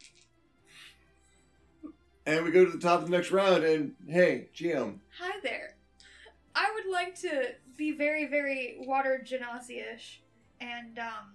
And 2.25 2.45
we 2.45 2.51
go 2.51 2.63
to 2.63 2.71
the 2.71 2.77
top 2.77 3.01
of 3.01 3.09
the 3.09 3.11
next 3.11 3.31
round, 3.31 3.63
and 3.63 3.95
hey, 4.07 4.49
Chiom. 4.55 4.99
Hi 5.19 5.39
there. 5.43 5.76
I 6.57 6.71
would 6.73 6.91
like 6.91 7.13
to 7.21 7.51
be 7.77 7.91
very, 7.91 8.25
very 8.25 8.77
water 8.79 9.23
genasi-ish 9.23 10.21
and 10.59 10.97
um, 10.97 11.33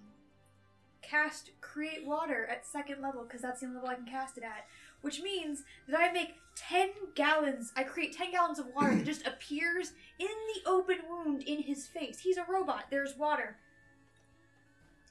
cast 1.01 1.51
create 1.61 2.05
water 2.05 2.45
at 2.51 2.65
second 2.67 3.01
level 3.01 3.23
because 3.23 3.41
that's 3.41 3.61
the 3.61 3.67
only 3.67 3.77
level 3.77 3.89
I 3.91 3.95
can 3.95 4.05
cast 4.05 4.37
it 4.37 4.43
at. 4.43 4.65
Which 4.99 5.21
means 5.21 5.63
that 5.87 6.01
I 6.01 6.11
make 6.11 6.35
ten 6.55 6.89
gallons. 7.15 7.71
I 7.77 7.83
create 7.83 8.17
ten 8.17 8.31
gallons 8.31 8.59
of 8.59 8.67
water 8.75 8.95
that 8.95 9.05
just 9.13 9.25
appears 9.25 9.93
in 10.19 10.27
the 10.27 10.69
open 10.69 10.97
wound 11.09 11.43
in 11.43 11.61
his 11.63 11.87
face. 11.87 12.19
He's 12.19 12.37
a 12.37 12.45
robot. 12.49 12.85
There's 12.89 13.15
water. 13.17 13.55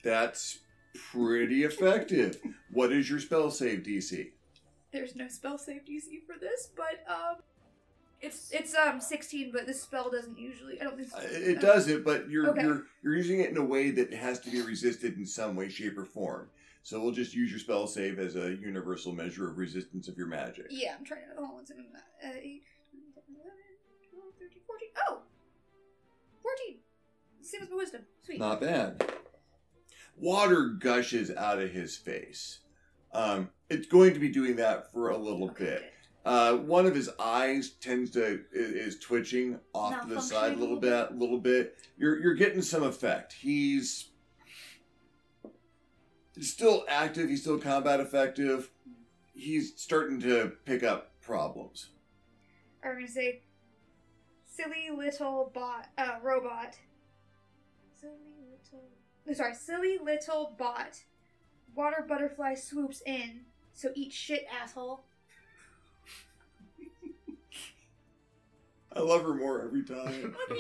That's 0.04 0.59
pretty 1.11 1.64
effective. 1.64 2.37
what 2.71 2.92
is 2.92 3.09
your 3.09 3.19
spell 3.19 3.50
save 3.50 3.78
DC? 3.78 4.31
There's 4.92 5.16
no 5.16 5.28
spell 5.28 5.57
save 5.57 5.87
DC 5.87 6.26
for 6.26 6.38
this, 6.38 6.69
but 6.76 7.02
um, 7.09 7.37
it's 8.23 8.50
it's 8.52 8.75
um 8.75 9.00
16. 9.00 9.50
But 9.52 9.67
this 9.67 9.83
spell 9.83 10.11
doesn't 10.11 10.38
usually. 10.38 10.81
I 10.81 10.85
don't 10.85 10.97
think 10.97 11.09
Uh, 11.14 11.21
It 11.23 11.61
does 11.61 11.88
it, 11.88 12.05
but 12.05 12.31
you're 12.31 12.50
Okay. 12.50 12.62
you're 12.62 12.87
you're 13.02 13.17
using 13.17 13.41
it 13.41 13.50
in 13.50 13.57
a 13.57 13.64
way 13.64 13.91
that 13.91 14.12
has 14.14 14.41
to 14.41 14.50
be 14.50 14.62
resisted 14.62 15.17
in 15.19 15.26
some 15.26 15.57
way, 15.57 15.69
shape, 15.69 15.99
or 15.99 16.05
form. 16.05 16.49
So 16.85 17.00
we'll 17.00 17.12
just 17.12 17.35
use 17.35 17.50
your 17.50 17.61
spell 17.61 17.87
save 17.87 18.19
as 18.19 18.35
a 18.35 18.55
universal 18.57 19.12
measure 19.12 19.49
of 19.49 19.57
resistance 19.59 20.09
of 20.09 20.17
your 20.17 20.26
magic. 20.26 20.67
Yeah, 20.71 20.95
I'm 20.99 21.05
trying 21.05 21.21
to. 21.29 21.35
Hold 21.37 21.49
on 21.50 21.55
one 21.57 21.67
second. 21.67 21.87
Uh, 21.95 22.29
8, 22.29 22.62
11, 23.29 23.50
12, 24.11 24.35
13, 24.41 24.62
14. 24.67 24.88
Oh! 25.09 25.23
14! 26.43 26.76
Same 27.41 27.62
as 27.62 27.71
my 27.71 27.76
wisdom. 27.76 28.02
Sweet. 28.25 28.41
Not 28.41 28.61
bad. 28.61 29.12
Water 30.17 30.71
gushes 30.71 31.31
out 31.31 31.61
of 31.61 31.71
his 31.71 31.97
face. 31.97 32.59
Um, 33.12 33.50
it's 33.69 33.87
going 33.87 34.14
to 34.14 34.21
be 34.21 34.29
doing 34.29 34.57
that 34.57 34.93
for 34.93 35.11
a 35.11 35.17
little 35.17 35.45
Okay, 35.50 35.64
bit. 35.64 35.79
good. 35.81 35.88
Uh, 36.25 36.57
one 36.57 36.87
of 36.87 36.95
his 36.95 37.11
eyes 37.19 37.71
tends 37.81 38.11
to 38.12 38.41
is 38.52 38.99
twitching 38.99 39.59
off 39.75 40.02
to 40.02 40.14
the 40.14 40.21
side 40.21 40.52
a 40.52 40.57
little 40.57 40.79
bit, 40.79 41.11
a 41.11 41.14
little 41.14 41.38
bit. 41.38 41.76
You're 41.97 42.21
you're 42.21 42.35
getting 42.35 42.62
some 42.62 42.85
effect. 42.85 43.33
He's 43.33 44.09
still 46.41 46.85
active. 46.88 47.29
He's 47.29 47.41
still 47.41 47.59
combat 47.59 47.99
effective. 47.99 48.71
He's 49.35 49.73
starting 49.76 50.21
to 50.21 50.52
pick 50.64 50.85
up 50.85 51.21
problems. 51.21 51.88
I'm 52.85 52.95
gonna 52.95 53.09
say, 53.09 53.43
silly 54.45 54.91
little 54.95 55.50
bot, 55.52 55.88
uh, 55.99 56.19
robot. 56.23 56.76
Silly 58.00 58.12
little. 58.49 59.35
Sorry, 59.35 59.55
silly 59.55 59.99
little 60.02 60.55
bot. 60.57 61.00
Water 61.75 62.05
butterfly 62.09 62.55
swoops 62.55 63.02
in, 63.07 63.41
so 63.73 63.91
eat 63.95 64.12
shit, 64.12 64.47
asshole. 64.62 65.05
I 68.94 69.00
love 69.00 69.22
her 69.22 69.34
more 69.34 69.62
every 69.62 69.84
time. 69.84 70.37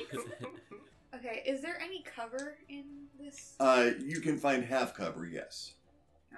Okay, 1.14 1.42
is 1.46 1.60
there 1.60 1.78
any 1.80 2.02
cover 2.02 2.56
in 2.70 2.84
this? 3.20 3.54
Uh, 3.60 3.90
you 4.02 4.20
can 4.20 4.38
find 4.38 4.64
half 4.64 4.94
cover, 4.94 5.26
yes. 5.26 5.74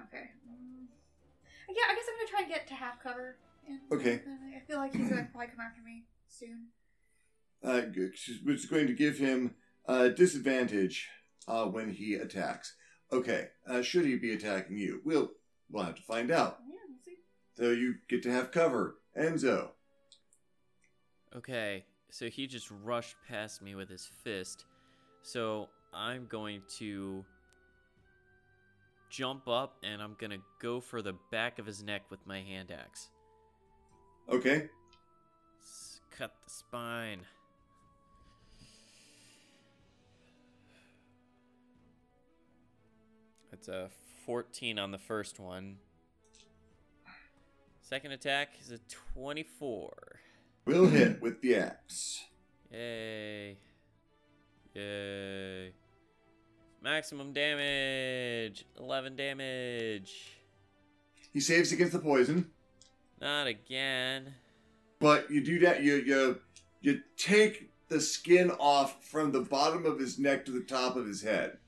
Okay. 0.08 0.24
Mm. 0.46 0.86
Yeah, 1.68 1.82
I 1.88 1.94
guess 1.94 2.04
I'm 2.10 2.18
gonna 2.18 2.28
try 2.28 2.40
and 2.40 2.48
get 2.48 2.66
to 2.68 2.74
half 2.74 3.00
cover. 3.00 3.36
And, 3.68 3.78
Okay. 3.92 4.20
I 4.54 4.60
feel 4.66 4.78
like 4.78 4.92
he's 4.94 5.08
gonna 5.08 5.28
probably 5.30 5.46
come 5.46 5.60
after 5.64 5.80
me 5.80 6.02
soon. 6.28 6.66
Uh, 7.62 7.82
good, 7.82 8.14
which 8.42 8.58
is 8.64 8.66
going 8.66 8.88
to 8.88 8.92
give 8.92 9.16
him 9.16 9.54
uh, 9.86 10.08
disadvantage 10.08 11.08
uh, 11.46 11.66
when 11.66 11.90
he 11.90 12.14
attacks. 12.14 12.74
Okay, 13.12 13.48
uh, 13.68 13.80
should 13.80 14.04
he 14.04 14.16
be 14.16 14.32
attacking 14.34 14.76
you? 14.76 15.00
We'll 15.04 15.30
we'll 15.70 15.84
have 15.84 15.94
to 15.94 16.02
find 16.02 16.30
out. 16.32 16.58
Yeah, 16.68 16.74
we'll 16.88 16.98
see. 17.04 17.18
So 17.56 17.70
you 17.70 17.94
get 18.08 18.24
to 18.24 18.32
have 18.32 18.50
cover, 18.50 18.96
Enzo. 19.18 19.68
Okay, 21.36 21.84
so 22.10 22.28
he 22.28 22.46
just 22.46 22.70
rushed 22.82 23.16
past 23.28 23.60
me 23.60 23.74
with 23.74 23.88
his 23.88 24.08
fist. 24.22 24.66
So 25.22 25.68
I'm 25.92 26.26
going 26.26 26.62
to 26.78 27.24
jump 29.10 29.48
up 29.48 29.76
and 29.82 30.02
I'm 30.02 30.16
gonna 30.18 30.38
go 30.60 30.80
for 30.80 31.02
the 31.02 31.14
back 31.30 31.58
of 31.58 31.66
his 31.66 31.82
neck 31.82 32.02
with 32.10 32.24
my 32.26 32.40
hand 32.40 32.72
axe. 32.72 33.10
Okay, 34.28 34.68
S- 35.60 36.00
Cut 36.10 36.32
the 36.44 36.50
spine. 36.50 37.20
That's 43.50 43.68
a 43.68 43.88
14 44.26 44.78
on 44.78 44.90
the 44.90 44.98
first 44.98 45.38
one. 45.38 45.76
Second 47.82 48.12
attack 48.12 48.54
is 48.60 48.72
a 48.72 48.78
24. 49.14 50.13
We'll 50.64 50.86
hit 50.86 51.20
with 51.22 51.40
the 51.40 51.56
axe. 51.56 52.24
Yay. 52.72 53.56
Yay. 54.74 55.72
Maximum 56.82 57.32
damage. 57.32 58.66
11 58.78 59.16
damage. 59.16 60.38
He 61.32 61.40
saves 61.40 61.72
against 61.72 61.92
the 61.92 61.98
poison, 61.98 62.50
Not 63.20 63.46
again. 63.46 64.34
but 65.00 65.30
you 65.30 65.42
do 65.42 65.58
that. 65.60 65.82
You 65.82 65.96
you 65.96 66.40
you 66.80 67.00
take 67.16 67.70
the 67.88 68.00
skin 68.00 68.50
off 68.52 69.04
from 69.04 69.32
the 69.32 69.40
bottom 69.40 69.84
of 69.84 69.98
his 69.98 70.18
neck 70.18 70.44
to 70.44 70.52
the 70.52 70.60
top 70.60 70.96
of 70.96 71.06
his 71.06 71.22
head. 71.22 71.58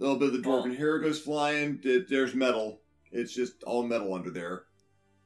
A 0.00 0.02
little 0.02 0.16
bit 0.18 0.28
of 0.28 0.42
the 0.42 0.48
dwarven 0.48 0.72
Oh. 0.72 0.76
hair 0.76 0.98
goes 0.98 1.20
flying. 1.20 1.80
There's 2.08 2.34
metal. 2.34 2.80
It's 3.12 3.32
just 3.32 3.62
all 3.64 3.84
metal 3.84 4.12
under 4.14 4.30
there. 4.30 4.64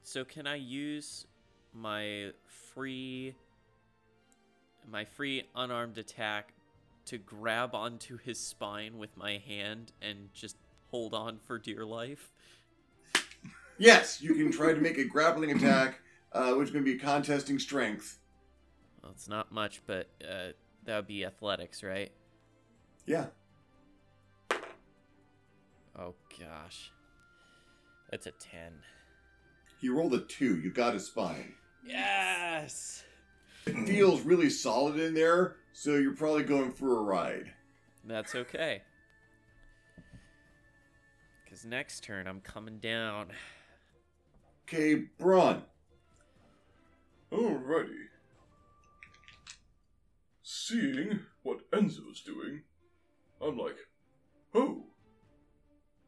So 0.03 0.23
can 0.23 0.45
I 0.45 0.55
use 0.55 1.25
my 1.73 2.31
free 2.73 3.35
my 4.89 5.05
free 5.05 5.43
unarmed 5.55 5.97
attack 5.97 6.53
to 7.05 7.17
grab 7.17 7.73
onto 7.73 8.17
his 8.17 8.39
spine 8.39 8.97
with 8.97 9.15
my 9.17 9.37
hand 9.37 9.91
and 10.01 10.29
just 10.33 10.57
hold 10.91 11.13
on 11.13 11.37
for 11.37 11.57
dear 11.57 11.85
life? 11.85 12.31
Yes, 13.77 14.21
you 14.21 14.35
can 14.35 14.51
try 14.51 14.73
to 14.73 14.79
make 14.79 14.97
a 14.97 15.03
grappling 15.03 15.51
attack, 15.51 15.99
uh, 16.31 16.53
which 16.53 16.67
is 16.67 16.71
going 16.71 16.85
to 16.85 16.91
be 16.91 16.97
contesting 16.97 17.59
strength. 17.59 18.19
Well, 19.01 19.11
it's 19.11 19.27
not 19.27 19.51
much, 19.51 19.81
but 19.85 20.07
uh, 20.23 20.53
that 20.85 20.95
would 20.95 21.07
be 21.07 21.25
athletics, 21.25 21.83
right? 21.83 22.11
Yeah. 23.05 23.25
Oh 25.97 26.15
gosh. 26.39 26.91
That's 28.09 28.27
a 28.27 28.31
10. 28.31 28.73
He 29.81 29.89
rolled 29.89 30.13
a 30.13 30.19
two. 30.19 30.59
You 30.59 30.71
got 30.71 30.93
his 30.93 31.07
spine. 31.07 31.55
Yes! 31.85 33.03
It 33.65 33.87
feels 33.87 34.21
really 34.21 34.49
solid 34.49 34.99
in 34.99 35.13
there, 35.13 35.55
so 35.73 35.95
you're 35.95 36.15
probably 36.15 36.43
going 36.43 36.71
for 36.71 36.97
a 36.97 37.01
ride. 37.01 37.53
That's 38.05 38.35
okay. 38.35 38.81
Because 41.43 41.65
next 41.65 42.03
turn 42.03 42.27
I'm 42.27 42.41
coming 42.41 42.79
down. 42.79 43.27
Okay, 44.67 45.03
Braun. 45.17 45.63
Alrighty. 47.31 48.07
Seeing 50.41 51.19
what 51.43 51.69
Enzo's 51.71 52.21
doing, 52.21 52.63
I'm 53.41 53.57
like, 53.57 53.77
oh, 54.53 54.83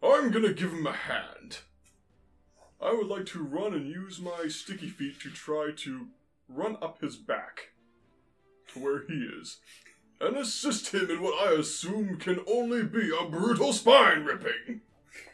I'm 0.03 0.31
gonna 0.31 0.53
give 0.53 0.71
him 0.71 0.87
a 0.87 0.93
hand. 0.93 1.59
I 2.85 2.93
would 2.93 3.07
like 3.07 3.25
to 3.27 3.43
run 3.43 3.73
and 3.73 3.87
use 3.87 4.19
my 4.19 4.47
sticky 4.47 4.89
feet 4.89 5.19
to 5.21 5.31
try 5.31 5.71
to 5.77 6.07
run 6.47 6.77
up 6.81 7.01
his 7.01 7.15
back 7.15 7.71
to 8.73 8.79
where 8.79 9.03
he 9.07 9.27
is 9.41 9.57
and 10.21 10.37
assist 10.37 10.93
him 10.93 11.09
in 11.09 11.21
what 11.21 11.47
I 11.47 11.53
assume 11.53 12.17
can 12.17 12.41
only 12.47 12.83
be 12.83 13.09
a 13.09 13.25
brutal 13.27 13.73
spine 13.73 14.23
ripping. 14.23 14.81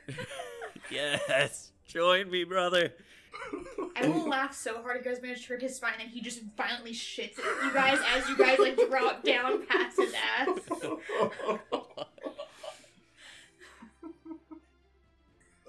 Yes! 0.89 1.71
Join 1.87 2.29
me, 2.29 2.43
brother! 2.43 2.91
I 3.95 4.09
will 4.09 4.27
laugh 4.27 4.53
so 4.53 4.81
hard 4.81 4.97
if 4.97 5.05
you 5.05 5.11
guys 5.13 5.21
manage 5.21 5.47
to 5.47 5.53
rip 5.53 5.61
his 5.61 5.77
spine 5.77 5.93
and 6.01 6.09
he 6.09 6.19
just 6.19 6.41
violently 6.57 6.91
shits 6.91 7.39
at 7.39 7.63
you 7.63 7.73
guys 7.73 7.97
as 8.13 8.27
you 8.27 8.37
guys 8.37 8.59
like 8.59 8.77
drop 8.89 9.23
down 9.23 9.65
past 9.67 9.97
his 9.97 10.13
ass. 10.37 10.59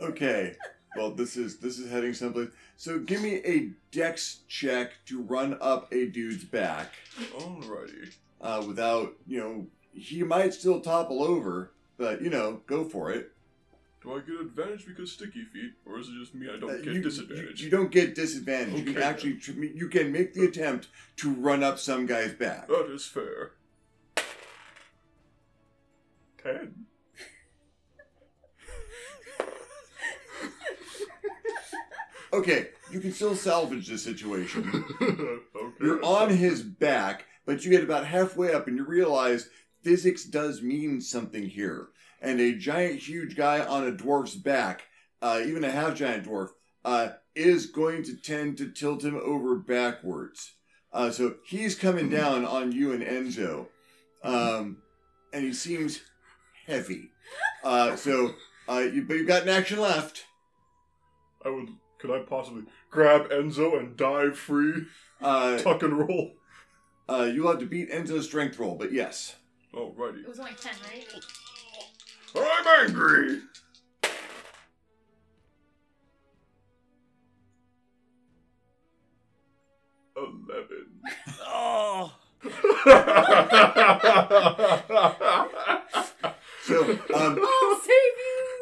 Okay. 0.03 0.57
Well, 0.97 1.11
this 1.11 1.37
is 1.37 1.59
this 1.59 1.79
is 1.79 1.91
heading 1.91 2.13
someplace. 2.15 2.49
So 2.77 2.99
give 2.99 3.23
me 3.23 3.37
a 3.45 3.71
dex 3.91 4.41
check 4.49 4.93
to 5.07 5.23
run 5.23 5.57
up 5.61 5.93
a 5.93 6.07
dude's 6.07 6.45
back, 6.45 6.93
Alrighty. 7.35 8.13
uh, 8.41 8.63
without 8.67 9.15
you 9.27 9.39
know 9.41 9.67
he 9.95 10.23
might 10.23 10.53
still 10.55 10.81
topple 10.81 11.23
over, 11.23 11.73
but 11.97 12.21
you 12.23 12.29
know 12.31 12.61
go 12.67 12.85
for 12.89 13.11
it. 13.11 13.33
Do 14.03 14.15
I 14.17 14.19
get 14.21 14.41
advantage 14.41 14.85
because 14.85 15.13
sticky 15.13 15.45
feet, 15.45 15.75
or 15.87 15.99
is 15.99 16.09
it 16.09 16.15
just 16.19 16.35
me? 16.35 16.49
I 16.53 16.59
don't 16.59 16.71
Uh, 16.71 16.77
get 16.79 16.95
you, 16.95 17.03
disadvantage. 17.03 17.61
You, 17.61 17.67
you 17.67 17.71
don't 17.71 17.91
get 17.93 18.15
disadvantage. 18.17 18.75
You 18.85 18.93
can 18.93 19.03
actually 19.03 19.35
tr- 19.35 19.53
you 19.63 19.89
can 19.89 20.11
make 20.13 20.35
the 20.35 20.45
attempt 20.45 20.89
to 21.19 21.33
run 21.33 21.63
up 21.63 21.79
some 21.79 22.05
guy's 22.07 22.33
back. 22.35 22.67
That 22.69 22.91
is 22.93 23.07
fair. 23.07 23.53
Ten. 26.43 26.87
Okay, 32.33 32.68
you 32.90 33.01
can 33.01 33.12
still 33.12 33.35
salvage 33.35 33.88
the 33.88 33.99
situation. 33.99 34.85
okay. 35.03 35.75
You're 35.81 36.03
on 36.03 36.31
his 36.31 36.62
back, 36.62 37.27
but 37.45 37.64
you 37.64 37.71
get 37.71 37.85
about 37.85 38.07
halfway 38.07 38.55
up 38.55 38.68
and 38.68 38.77
you 38.77 38.85
realize 38.85 39.51
physics 39.83 40.25
does 40.25 40.62
mean 40.62 41.01
something 41.01 41.47
here. 41.47 41.88
And 42.21 42.40
a 42.40 42.55
giant, 42.55 43.01
huge 43.01 43.37
guy 43.37 43.61
on 43.61 43.87
a 43.87 43.92
dwarf's 43.92 44.37
back, 44.37 44.83
uh, 45.21 45.40
even 45.45 45.64
a 45.64 45.71
half 45.71 45.95
giant 45.95 46.25
dwarf, 46.25 46.51
uh, 46.85 47.11
is 47.35 47.66
going 47.66 48.03
to 48.05 48.16
tend 48.16 48.59
to 48.59 48.71
tilt 48.71 49.05
him 49.05 49.21
over 49.23 49.57
backwards. 49.57 50.53
Uh, 50.92 51.11
so 51.11 51.37
he's 51.45 51.75
coming 51.75 52.09
down 52.09 52.45
on 52.45 52.73
you 52.73 52.92
and 52.92 53.03
Enzo. 53.03 53.66
Um, 54.23 54.79
and 55.33 55.45
he 55.45 55.53
seems 55.53 56.01
heavy. 56.66 57.11
Uh, 57.64 57.97
so, 57.97 58.35
uh, 58.68 58.79
you, 58.79 59.03
but 59.03 59.16
you've 59.16 59.27
got 59.27 59.42
an 59.42 59.49
action 59.49 59.81
left. 59.81 60.25
I 61.45 61.51
would. 61.51 61.68
Could 62.03 62.11
I 62.11 62.19
possibly 62.19 62.65
grab 62.91 63.31
Enzo 63.31 63.79
and 63.79 63.97
dive 63.97 64.37
free, 64.37 64.87
Uh, 65.21 65.57
tuck 65.62 65.85
and 65.85 65.97
roll? 65.97 66.33
uh, 67.09 67.31
you'll 67.33 67.49
have 67.49 67.61
to 67.61 67.67
beat 67.67 67.93
Enzo's 67.93 68.25
strength 68.27 68.59
roll, 68.59 68.75
but 68.75 68.93
yes. 68.93 69.37
Oh, 69.73 69.95
Alrighty. 69.97 70.23
It 70.25 70.29
was 70.29 70.41
only 70.41 70.51
10, 70.61 70.73
right? 70.91 71.07
I'm 72.35 72.88
angry. 72.88 73.38
Eleven. 80.17 80.87
Oh! 81.47 82.12
So, 86.65 86.81
um, 87.12 87.41
I'll 87.43 87.81
save 87.81 87.82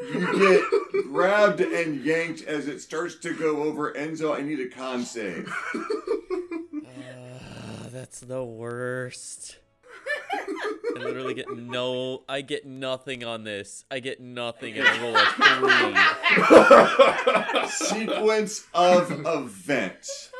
you! 0.00 0.70
Get 0.92 1.04
grabbed 1.06 1.60
and 1.60 2.04
yanked 2.04 2.42
as 2.44 2.68
it 2.68 2.80
starts 2.80 3.16
to 3.16 3.34
go 3.34 3.62
over. 3.62 3.92
Enzo, 3.92 4.36
I 4.36 4.42
need 4.42 4.60
a 4.60 4.68
con 4.68 5.04
save. 5.04 5.52
Ah, 6.86 7.88
that's 7.90 8.20
the 8.20 8.44
worst. 8.44 9.58
I 10.96 10.98
literally 10.98 11.34
get 11.34 11.50
no. 11.56 12.22
I 12.28 12.40
get 12.42 12.66
nothing 12.66 13.24
on 13.24 13.44
this. 13.44 13.84
I 13.90 14.00
get 14.00 14.20
nothing 14.20 14.76
and 14.76 14.86
I 14.86 15.00
roll 15.02 15.16
a 15.16 15.26
three. 17.58 17.68
Sequence 17.68 18.66
of 18.74 19.10
events. 19.26 20.30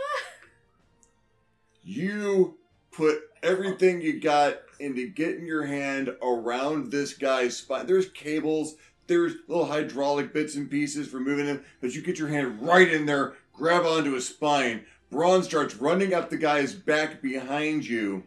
You 1.82 2.58
put 2.92 3.22
everything 3.42 4.00
you 4.02 4.20
got 4.20 4.60
into 4.78 5.08
getting 5.08 5.46
your 5.46 5.64
hand 5.64 6.14
around 6.22 6.90
this 6.90 7.14
guy's 7.14 7.56
spine. 7.56 7.86
There's 7.86 8.08
cables, 8.08 8.76
there's 9.10 9.34
little 9.48 9.66
hydraulic 9.66 10.32
bits 10.32 10.54
and 10.54 10.70
pieces 10.70 11.08
for 11.08 11.18
moving 11.18 11.46
him, 11.46 11.64
but 11.80 11.94
you 11.94 12.00
get 12.00 12.18
your 12.18 12.28
hand 12.28 12.62
right 12.62 12.90
in 12.90 13.06
there, 13.06 13.34
grab 13.52 13.84
onto 13.84 14.12
his 14.12 14.28
spine, 14.28 14.86
Braun 15.10 15.42
starts 15.42 15.74
running 15.74 16.14
up 16.14 16.30
the 16.30 16.36
guy's 16.36 16.72
back 16.72 17.20
behind 17.20 17.84
you. 17.84 18.22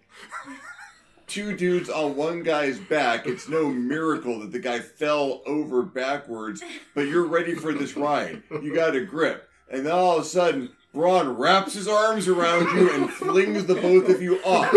Two 1.27 1.55
dudes 1.55 1.89
on 1.89 2.17
one 2.17 2.43
guy's 2.43 2.77
back. 2.77 3.25
It's 3.25 3.47
no 3.47 3.69
miracle 3.69 4.41
that 4.41 4.51
the 4.51 4.59
guy 4.59 4.79
fell 4.79 5.41
over 5.45 5.81
backwards, 5.83 6.61
but 6.93 7.07
you're 7.07 7.25
ready 7.25 7.55
for 7.55 7.71
this 7.71 7.95
ride. 7.95 8.43
You 8.51 8.75
got 8.75 8.97
a 8.97 9.05
grip. 9.05 9.49
And 9.71 9.85
then 9.85 9.93
all 9.93 10.17
of 10.17 10.23
a 10.23 10.25
sudden, 10.25 10.71
Braun 10.93 11.29
wraps 11.37 11.73
his 11.73 11.87
arms 11.87 12.27
around 12.27 12.77
you 12.77 12.93
and 12.93 13.09
flings 13.09 13.65
the 13.65 13.75
both 13.75 14.09
of 14.09 14.21
you 14.21 14.39
off. 14.43 14.69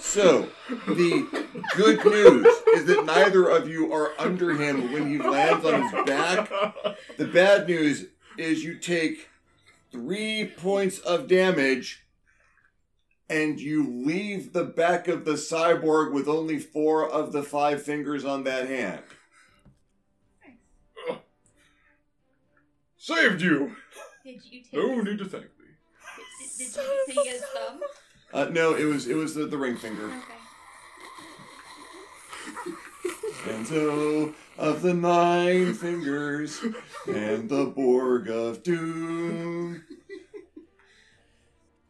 So, 0.00 0.48
the 0.86 1.46
good 1.76 2.04
news 2.04 2.46
is 2.74 2.86
that 2.86 3.04
neither 3.04 3.48
of 3.48 3.68
you 3.68 3.92
are 3.92 4.12
under 4.18 4.54
him 4.54 4.92
when 4.92 5.08
he 5.08 5.18
lands 5.18 5.64
on 5.64 5.82
his 5.82 5.92
back. 6.06 6.50
The 7.16 7.26
bad 7.26 7.68
news 7.68 8.06
is 8.36 8.64
you 8.64 8.78
take 8.78 9.28
three 9.90 10.52
points 10.56 10.98
of 10.98 11.28
damage 11.28 12.04
and 13.30 13.60
you 13.60 13.86
leave 13.86 14.52
the 14.52 14.64
back 14.64 15.08
of 15.08 15.24
the 15.24 15.32
cyborg 15.32 16.12
with 16.12 16.28
only 16.28 16.58
four 16.58 17.08
of 17.08 17.32
the 17.32 17.42
five 17.42 17.82
fingers 17.82 18.24
on 18.24 18.44
that 18.44 18.68
hand. 18.68 19.02
Saved 22.96 23.40
you! 23.40 23.76
Did 24.24 24.44
you 24.44 24.62
take? 24.62 24.72
No 24.74 25.00
need 25.00 25.18
to 25.18 25.24
thank 25.24 25.44
me. 25.44 25.66
did, 26.58 26.58
did 26.58 26.76
you 26.76 27.04
take 27.06 27.32
his 27.32 27.42
thumb? 27.42 27.80
Uh, 28.32 28.44
no, 28.50 28.74
it 28.74 28.84
was 28.84 29.06
it 29.06 29.14
was 29.14 29.34
the, 29.34 29.46
the 29.46 29.56
ring 29.56 29.76
finger. 29.76 30.04
Okay. 30.04 30.34
And 33.46 33.66
so 33.66 34.34
of 34.58 34.82
the 34.82 34.94
nine 34.94 35.74
fingers 35.74 36.60
and 37.06 37.48
the 37.48 37.66
Borg 37.66 38.28
of 38.28 38.62
Doom. 38.62 39.84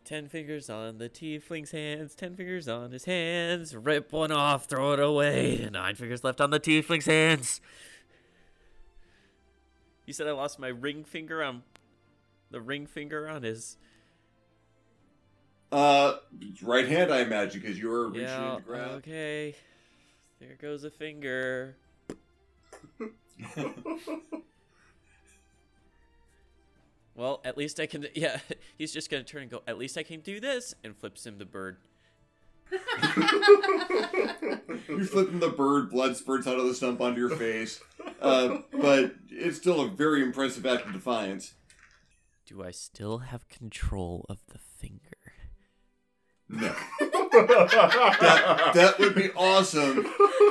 Ten 0.04 0.28
fingers 0.28 0.70
on 0.70 0.98
the 0.98 1.08
tiefling's 1.08 1.70
hands, 1.72 2.14
ten 2.14 2.34
fingers 2.34 2.66
on 2.68 2.92
his 2.92 3.04
hands. 3.04 3.74
Rip 3.76 4.12
one 4.12 4.32
off, 4.32 4.64
throw 4.66 4.92
it 4.92 5.00
away. 5.00 5.68
Nine 5.70 5.94
fingers 5.96 6.24
left 6.24 6.40
on 6.40 6.50
the 6.50 6.60
tiefling's 6.60 7.06
hands. 7.06 7.60
You 10.06 10.14
said 10.14 10.26
I 10.26 10.32
lost 10.32 10.58
my 10.58 10.68
ring 10.68 11.04
finger 11.04 11.42
on 11.42 11.62
the 12.50 12.60
ring 12.60 12.86
finger 12.86 13.28
on 13.28 13.42
his. 13.42 13.76
Uh, 15.70 16.14
right 16.62 16.88
hand, 16.88 17.12
I 17.12 17.20
imagine, 17.20 17.60
because 17.60 17.78
you 17.78 17.88
were 17.90 18.08
reaching 18.08 18.22
Yeah, 18.22 18.54
to 18.56 18.62
grab. 18.62 18.90
okay. 18.92 19.54
There 20.40 20.56
goes 20.60 20.84
a 20.84 20.90
finger. 20.90 21.76
Well, 27.18 27.40
at 27.44 27.58
least 27.58 27.80
I 27.80 27.86
can. 27.86 28.06
Yeah, 28.14 28.38
he's 28.78 28.92
just 28.92 29.10
gonna 29.10 29.24
turn 29.24 29.42
and 29.42 29.50
go. 29.50 29.62
At 29.66 29.76
least 29.76 29.98
I 29.98 30.04
can 30.04 30.20
do 30.20 30.38
this, 30.38 30.72
and 30.84 30.96
flips 30.96 31.26
him 31.26 31.38
the 31.38 31.44
bird. 31.44 31.78
You're 34.88 35.04
flipping 35.04 35.40
the 35.40 35.52
bird, 35.56 35.90
blood 35.90 36.16
spurts 36.16 36.46
out 36.46 36.60
of 36.60 36.66
the 36.66 36.74
stump 36.74 37.00
onto 37.00 37.18
your 37.18 37.36
face. 37.36 37.80
Uh, 38.20 38.58
but 38.70 39.16
it's 39.30 39.56
still 39.56 39.80
a 39.80 39.88
very 39.88 40.22
impressive 40.22 40.64
act 40.64 40.86
of 40.86 40.92
defiance. 40.92 41.54
Do 42.46 42.62
I 42.62 42.70
still 42.70 43.18
have 43.18 43.48
control 43.48 44.24
of 44.28 44.38
the 44.52 44.58
finger? 44.58 45.00
No. 46.48 46.74
That, 47.32 48.70
that 48.74 48.98
would 48.98 49.14
be 49.14 49.30
awesome. 49.36 49.98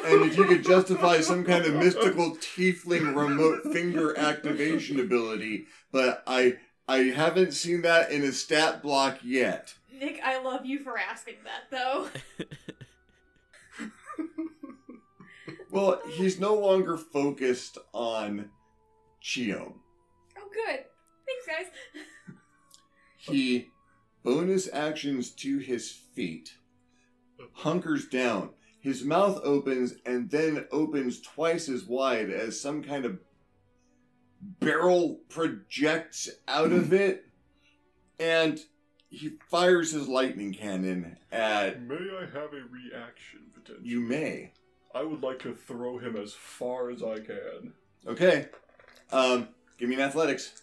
And 0.05 0.25
if 0.25 0.37
you 0.37 0.45
could 0.45 0.63
justify 0.63 1.21
some 1.21 1.43
kind 1.43 1.65
of 1.65 1.73
mystical 1.75 2.35
tiefling 2.37 3.15
remote 3.15 3.63
finger 3.73 4.17
activation 4.17 4.99
ability, 4.99 5.65
but 5.91 6.23
I 6.27 6.57
I 6.87 6.97
haven't 6.99 7.53
seen 7.53 7.81
that 7.81 8.11
in 8.11 8.23
a 8.23 8.31
stat 8.31 8.81
block 8.81 9.19
yet. 9.23 9.73
Nick, 9.91 10.21
I 10.23 10.41
love 10.41 10.65
you 10.65 10.79
for 10.79 10.97
asking 10.97 11.35
that 11.43 11.69
though. 11.71 12.07
Well, 15.69 16.01
he's 16.09 16.39
no 16.39 16.55
longer 16.55 16.97
focused 16.97 17.77
on 17.93 18.49
Chio. 19.21 19.75
Oh, 20.37 20.49
good. 20.51 20.85
Thanks, 21.25 21.45
guys. 21.45 21.65
He 23.17 23.71
bonus 24.23 24.69
actions 24.71 25.29
to 25.31 25.57
his 25.57 25.91
feet, 25.91 26.53
hunkers 27.53 28.07
down. 28.07 28.51
His 28.79 29.03
mouth 29.03 29.39
opens 29.43 29.95
and 30.05 30.29
then 30.29 30.65
opens 30.71 31.19
twice 31.21 31.67
as 31.67 31.83
wide 31.85 32.29
as 32.29 32.59
some 32.59 32.83
kind 32.83 33.05
of 33.05 33.19
barrel 34.59 35.19
projects 35.29 36.29
out 36.47 36.71
of 36.71 36.93
it, 36.93 37.25
and 38.19 38.59
he 39.09 39.31
fires 39.49 39.91
his 39.91 40.07
lightning 40.07 40.53
cannon 40.53 41.17
at 41.31 41.81
May 41.81 41.95
I 41.95 42.21
have 42.25 42.53
a 42.53 42.63
reaction 42.69 43.39
potential? 43.53 43.83
you. 43.83 43.99
May 44.01 44.51
I 44.93 45.03
would 45.03 45.21
like 45.23 45.39
to 45.39 45.53
throw 45.53 45.97
him 45.97 46.15
as 46.15 46.33
far 46.33 46.89
as 46.89 47.03
I 47.03 47.19
can. 47.19 47.73
okay. 48.07 48.47
Um, 49.11 49.49
give 49.77 49.89
me 49.89 49.95
an 49.95 50.01
athletics. 50.01 50.61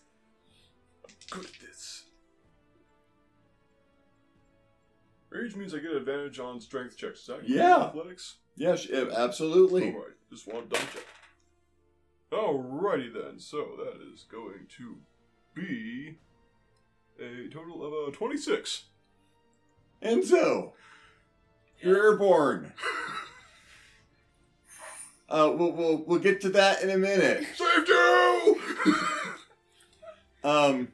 Good 1.31 1.45
at 1.47 1.53
this. 1.61 2.04
Rage 5.35 5.57
means 5.57 5.75
I 5.75 5.79
get 5.79 5.91
advantage 5.91 6.39
on 6.39 6.61
strength 6.61 6.97
checks. 6.97 7.21
Is 7.21 7.27
that 7.27 7.49
Yeah. 7.49 7.87
athletics? 7.87 8.37
Yes, 8.57 8.89
yeah, 8.89 9.07
absolutely. 9.17 9.89
Alright, 9.93 10.13
just 10.31 10.47
want 10.47 10.71
to 10.71 10.77
double 10.77 10.93
check. 10.93 11.07
Alrighty 12.31 13.13
then, 13.13 13.41
so 13.41 13.77
that 13.79 14.01
is 14.13 14.25
going 14.31 14.67
to 14.79 14.97
be 15.55 16.19
a 17.21 17.49
total 17.49 17.85
of 17.85 18.15
uh, 18.15 18.17
26. 18.17 18.85
And 20.03 20.25
so, 20.25 20.75
you're 21.81 21.97
airborne. 22.13 22.73
Uh, 25.27 25.51
we'll, 25.57 25.73
we'll, 25.73 26.05
we'll 26.07 26.19
get 26.21 26.39
to 26.43 26.51
that 26.51 26.83
in 26.83 26.91
a 26.91 26.99
minute. 26.99 27.45
Saved 27.57 27.89
you! 27.89 28.61
Um, 30.45 30.89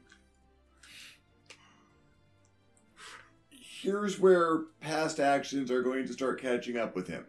here's 3.91 4.21
where 4.21 4.61
past 4.81 5.19
actions 5.19 5.69
are 5.71 5.83
going 5.83 6.07
to 6.07 6.13
start 6.13 6.41
catching 6.41 6.77
up 6.77 6.95
with 6.95 7.09
him. 7.09 7.25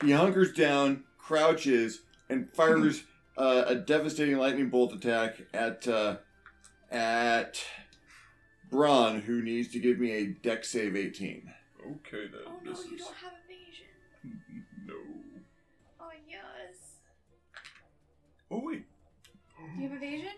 He 0.00 0.12
hunkers 0.12 0.52
down, 0.52 1.02
crouches, 1.18 2.02
and 2.30 2.48
fires 2.48 3.02
uh, 3.36 3.64
a 3.66 3.74
devastating 3.74 4.38
lightning 4.38 4.68
bolt 4.68 4.92
attack 4.92 5.42
at 5.52 5.88
uh, 5.88 6.18
at 6.90 7.60
Braun, 8.70 9.22
who 9.22 9.42
needs 9.42 9.68
to 9.72 9.80
give 9.80 9.98
me 9.98 10.12
a 10.12 10.26
dex 10.26 10.70
save 10.70 10.94
18. 10.94 11.50
okay 11.90 12.28
then, 12.30 12.40
Oh 12.46 12.60
no, 12.64 12.70
this 12.70 12.86
you 12.86 12.94
is... 12.96 13.02
don't 13.02 13.14
have 13.16 13.32
evasion. 13.44 14.40
No. 14.86 14.94
Oh 16.00 16.10
yes. 16.28 16.76
Oh 18.52 18.60
wait, 18.62 18.84
Do 19.74 19.82
you 19.82 19.88
have 19.88 19.96
evasion? 19.96 20.30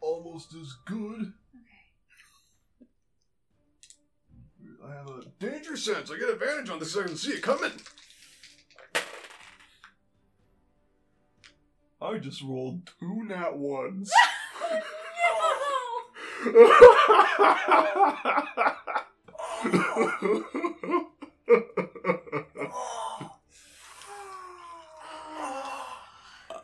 almost 0.00 0.54
as 0.54 0.72
good. 0.86 1.32
Okay. 1.54 1.80
I 4.84 4.94
have 4.94 5.08
a 5.08 5.24
danger 5.38 5.76
sense. 5.76 6.10
I 6.10 6.18
get 6.18 6.28
advantage 6.30 6.70
on 6.70 6.78
this. 6.78 6.96
I 6.96 7.02
can 7.04 7.16
see 7.16 7.32
it 7.32 7.42
coming. 7.42 7.72
I 12.02 12.18
just 12.18 12.42
rolled 12.42 12.90
two 12.98 13.24
nat 13.24 13.56
ones. 13.56 14.10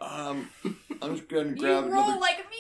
Um, 0.01 0.51
I'm 1.03 1.17
just 1.17 1.29
going 1.29 1.55
to 1.55 1.55
You 1.55 1.61
grab 1.61 1.85
roll 1.85 2.03
another. 2.05 2.21
like 2.21 2.39
me. 2.51 2.56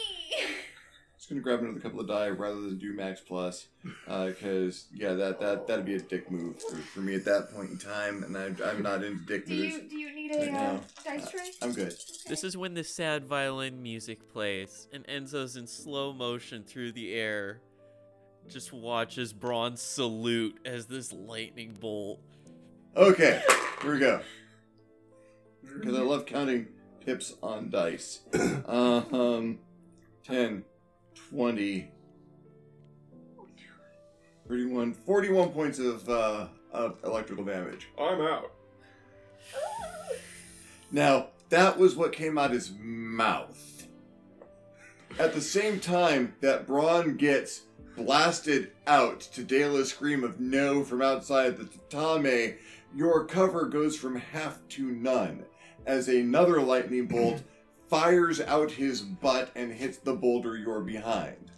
Just 1.26 1.32
going 1.32 1.42
to 1.42 1.44
grab 1.44 1.60
another 1.60 1.80
couple 1.80 1.98
of 1.98 2.06
die 2.06 2.28
rather 2.28 2.60
than 2.60 2.78
do 2.78 2.92
max 2.92 3.20
plus, 3.20 3.66
because 4.06 4.86
yeah, 4.94 5.12
that 5.14 5.40
that 5.40 5.66
that'd 5.66 5.84
be 5.84 5.96
a 5.96 5.98
dick 5.98 6.30
move 6.30 6.62
for, 6.62 6.76
for 6.76 7.00
me 7.00 7.16
at 7.16 7.24
that 7.24 7.52
point 7.52 7.68
in 7.68 7.78
time, 7.78 8.22
and 8.22 8.38
I, 8.38 8.44
I'm 8.64 8.80
not 8.80 9.02
into 9.02 9.24
dick 9.26 9.44
Do 9.44 9.52
moves. 9.56 9.74
you 9.74 9.82
do 9.88 9.96
you 9.98 10.14
need 10.14 10.30
a 10.36 10.52
uh, 10.52 10.78
dice 11.04 11.28
tray? 11.28 11.50
I'm 11.62 11.72
good. 11.72 11.96
This 12.28 12.44
is 12.44 12.56
when 12.56 12.74
the 12.74 12.84
sad 12.84 13.24
violin 13.24 13.82
music 13.82 14.32
plays, 14.32 14.86
and 14.92 15.04
Enzo's 15.08 15.56
in 15.56 15.66
slow 15.66 16.12
motion 16.12 16.62
through 16.62 16.92
the 16.92 17.12
air. 17.14 17.60
Just 18.48 18.72
watches 18.72 19.32
Braun 19.32 19.76
salute 19.76 20.60
as 20.64 20.86
this 20.86 21.12
lightning 21.12 21.76
bolt. 21.80 22.20
Okay, 22.96 23.42
here 23.82 23.92
we 23.94 23.98
go. 23.98 24.20
Because 25.64 25.96
I 25.96 26.02
love 26.02 26.24
counting 26.24 26.68
pips 27.04 27.34
on 27.42 27.68
dice. 27.68 28.20
Uh, 28.68 29.02
um, 29.12 29.58
10, 30.24 30.64
20, 31.30 31.90
31, 34.48 34.94
41 34.94 35.48
points 35.50 35.78
of, 35.78 36.08
uh, 36.08 36.46
of 36.72 36.98
electrical 37.04 37.44
damage. 37.44 37.88
I'm 37.98 38.20
out. 38.20 38.52
Now, 40.92 41.28
that 41.48 41.78
was 41.78 41.96
what 41.96 42.12
came 42.12 42.38
out 42.38 42.50
his 42.52 42.72
mouth. 42.78 43.86
At 45.18 45.34
the 45.34 45.40
same 45.40 45.80
time 45.80 46.34
that 46.40 46.66
Braun 46.66 47.16
gets 47.16 47.62
blasted 47.96 48.72
out 48.86 49.20
to 49.20 49.42
Dela's 49.42 49.90
scream 49.90 50.22
of 50.22 50.38
no 50.38 50.84
from 50.84 51.02
outside 51.02 51.56
the 51.56 51.64
tatami, 51.64 52.56
your 52.94 53.24
cover 53.24 53.64
goes 53.66 53.96
from 53.96 54.16
half 54.16 54.58
to 54.70 54.90
none 54.90 55.44
as 55.86 56.08
another 56.08 56.60
lightning 56.60 57.06
bolt 57.06 57.42
fires 57.88 58.40
out 58.40 58.70
his 58.70 59.00
butt 59.00 59.50
and 59.54 59.72
hits 59.72 59.98
the 59.98 60.12
boulder 60.12 60.56
you're 60.56 60.80
behind. 60.80 61.50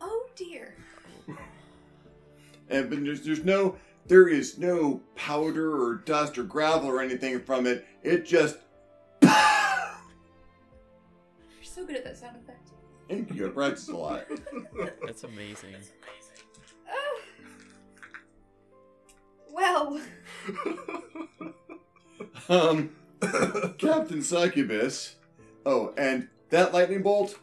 Oh 0.00 0.26
dear. 0.34 0.74
And 2.68 2.90
but 2.90 3.04
there's, 3.04 3.22
there's 3.22 3.44
no 3.44 3.76
there 4.06 4.28
is 4.28 4.58
no 4.58 5.00
powder 5.14 5.80
or 5.80 5.96
dust 5.96 6.38
or 6.38 6.44
gravel 6.44 6.88
or 6.88 7.00
anything 7.00 7.40
from 7.40 7.66
it. 7.66 7.86
It 8.02 8.24
just 8.24 8.58
You're 9.22 9.30
so 11.62 11.84
good 11.84 11.96
at 11.96 12.04
that 12.04 12.16
sound 12.18 12.36
effect. 12.36 12.70
Thank 13.08 13.34
you. 13.34 13.46
I 13.46 13.50
practice 13.50 13.88
a 13.88 13.96
lot. 13.96 14.24
That's 15.06 15.24
amazing. 15.24 15.74
Oh. 16.90 17.20
Well, 19.52 20.00
Um, 22.48 22.90
Captain 23.78 24.22
Succubus. 24.22 25.15
Oh, 25.66 25.92
and 25.98 26.28
that 26.50 26.72
lightning 26.72 27.02
bolt 27.02 27.38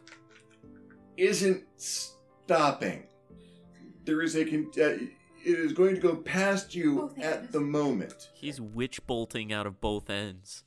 isn't 1.18 1.62
stopping. 1.76 3.04
There 4.06 4.22
is 4.22 4.34
a. 4.34 4.44
Con- 4.46 4.70
uh, 4.78 4.96
it 5.46 5.58
is 5.58 5.74
going 5.74 5.94
to 5.94 6.00
go 6.00 6.16
past 6.16 6.74
you 6.74 7.12
Oh, 7.18 7.22
at 7.22 7.52
the 7.52 7.60
moment. 7.60 8.30
He's 8.32 8.62
witch 8.62 9.06
bolting 9.06 9.52
out 9.52 9.66
of 9.66 9.78
both 9.78 10.08
ends. 10.08 10.64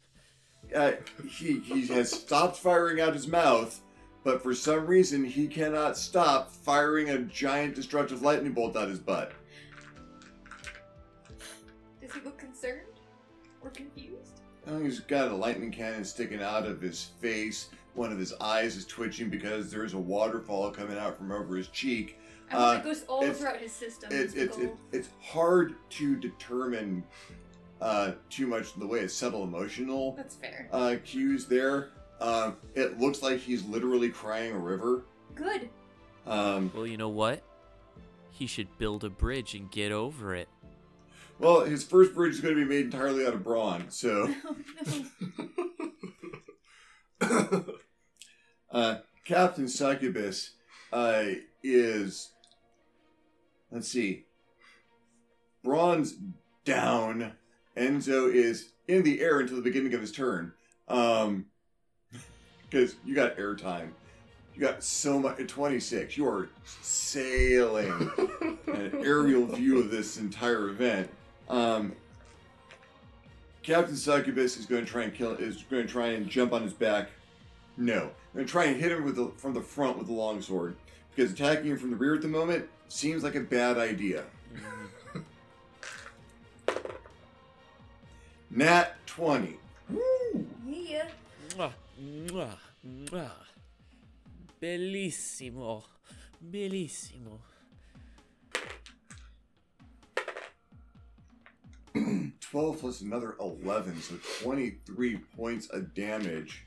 Uh, 0.73 0.91
he 1.27 1.59
he 1.61 1.87
has 1.87 2.11
stopped 2.11 2.57
firing 2.57 3.01
out 3.01 3.13
his 3.13 3.27
mouth, 3.27 3.81
but 4.23 4.43
for 4.43 4.53
some 4.53 4.85
reason 4.85 5.23
he 5.25 5.47
cannot 5.47 5.97
stop 5.97 6.51
firing 6.51 7.09
a 7.09 7.17
giant 7.19 7.73
destructive 7.73 8.21
lightning 8.21 8.53
bolt 8.53 8.75
out 8.77 8.87
his 8.87 8.99
butt. 8.99 9.31
does 12.01 12.13
he 12.13 12.21
look 12.21 12.37
concerned 12.37 12.81
or 13.61 13.71
confused? 13.71 14.16
He's 14.81 14.99
got 14.99 15.29
a 15.29 15.35
lightning 15.35 15.71
cannon 15.71 16.03
sticking 16.05 16.41
out 16.41 16.65
of 16.65 16.81
his 16.81 17.05
face. 17.19 17.69
One 17.93 18.11
of 18.11 18.19
his 18.19 18.33
eyes 18.41 18.75
is 18.75 18.85
twitching 18.85 19.29
because 19.29 19.71
there 19.71 19.83
is 19.83 19.93
a 19.93 19.97
waterfall 19.97 20.69
coming 20.71 20.97
out 20.97 21.17
from 21.17 21.31
over 21.31 21.55
his 21.55 21.67
cheek. 21.69 22.19
I 22.49 22.53
hope 22.53 22.61
Uh, 22.61 22.79
it 22.79 22.83
goes 22.83 23.03
all 23.05 23.31
throughout 23.31 23.57
his 23.57 23.71
system. 23.71 24.09
It's 24.11 24.33
is 24.33 24.43
it's 24.49 24.57
it, 24.57 24.75
it's 24.91 25.09
hard 25.21 25.75
to 25.91 26.15
determine 26.15 27.03
uh, 27.81 28.13
too 28.29 28.47
much 28.47 28.73
in 28.75 28.79
the 28.79 28.87
way 28.87 29.03
of 29.03 29.11
subtle 29.11 29.43
emotional 29.43 30.13
That's 30.15 30.35
fair. 30.35 30.69
uh, 30.71 30.95
cues 31.03 31.45
there. 31.45 31.89
Um, 32.19 32.57
it 32.75 32.99
looks 32.99 33.21
like 33.21 33.39
he's 33.39 33.63
literally 33.65 34.09
crying 34.09 34.53
a 34.53 34.57
river. 34.59 35.03
Good. 35.35 35.69
Um, 36.25 36.71
Well, 36.75 36.87
you 36.87 36.97
know 36.97 37.09
what? 37.09 37.43
He 38.31 38.47
should 38.47 38.75
build 38.77 39.03
a 39.03 39.09
bridge 39.09 39.55
and 39.55 39.69
get 39.71 39.91
over 39.91 40.35
it. 40.35 40.47
Well, 41.39 41.61
his 41.61 41.83
first 41.83 42.15
bridge 42.15 42.33
is 42.33 42.41
going 42.41 42.55
to 42.55 42.61
be 42.61 42.67
made 42.67 42.85
entirely 42.85 43.25
out 43.25 43.33
of 43.33 43.43
Braun, 43.43 43.85
so. 43.89 44.33
Oh 47.19 47.47
no. 47.51 47.73
Uh, 48.71 48.97
Captain 49.25 49.67
Succubus 49.67 50.51
uh, 50.93 51.23
is. 51.63 52.29
Let's 53.71 53.87
see. 53.87 54.25
Braun's 55.63 56.15
down. 56.63 57.33
Enzo 57.75 58.31
is 58.31 58.69
in 58.87 59.03
the 59.03 59.19
air 59.21 59.39
until 59.39 59.55
the 59.57 59.63
beginning 59.63 59.93
of 59.95 60.01
his 60.01 60.11
turn. 60.11 60.53
Um, 60.87 61.47
because 62.69 62.95
you 63.05 63.15
got 63.15 63.39
air 63.39 63.55
time. 63.55 63.93
You 64.53 64.61
got 64.61 64.83
so 64.83 65.19
much. 65.19 65.39
At 65.39 65.47
26, 65.47 66.17
you 66.17 66.27
are 66.27 66.49
sailing 66.81 68.11
an 68.67 68.91
aerial 69.03 69.45
view 69.45 69.79
of 69.79 69.91
this 69.91 70.17
entire 70.17 70.69
event. 70.69 71.09
Um, 71.49 71.93
Captain 73.63 73.95
Succubus 73.95 74.57
is 74.57 74.65
going 74.65 74.85
to 74.85 74.91
try 74.91 75.03
and 75.03 75.13
kill. 75.13 75.33
Is 75.33 75.63
going 75.63 75.85
to 75.85 75.91
try 75.91 76.07
and 76.09 76.29
jump 76.29 76.53
on 76.53 76.63
his 76.63 76.73
back. 76.73 77.09
No, 77.75 78.03
I'm 78.03 78.33
going 78.33 78.45
to 78.45 78.51
try 78.51 78.65
and 78.65 78.79
hit 78.79 78.91
him 78.91 79.03
with 79.03 79.15
the, 79.15 79.31
from 79.37 79.53
the 79.53 79.61
front 79.61 79.97
with 79.97 80.07
the 80.07 80.13
longsword 80.13 80.75
because 81.15 81.31
attacking 81.31 81.71
him 81.71 81.77
from 81.77 81.91
the 81.91 81.95
rear 81.95 82.15
at 82.15 82.21
the 82.21 82.27
moment 82.27 82.67
seems 82.89 83.23
like 83.23 83.35
a 83.35 83.41
bad 83.41 83.77
idea. 83.77 84.23
Nat 88.49 88.95
20. 89.05 89.57
Yeah. 90.65 91.07
Mwah, 91.55 91.73
mwah, 92.01 92.57
mwah. 92.85 93.31
Bellissimo. 94.61 95.83
Bellissimo. 96.41 97.39
12 102.41 102.79
plus 102.79 103.01
another 103.01 103.35
11, 103.39 104.01
so 104.01 104.15
23 104.43 105.17
points 105.35 105.67
of 105.67 105.93
damage. 105.93 106.65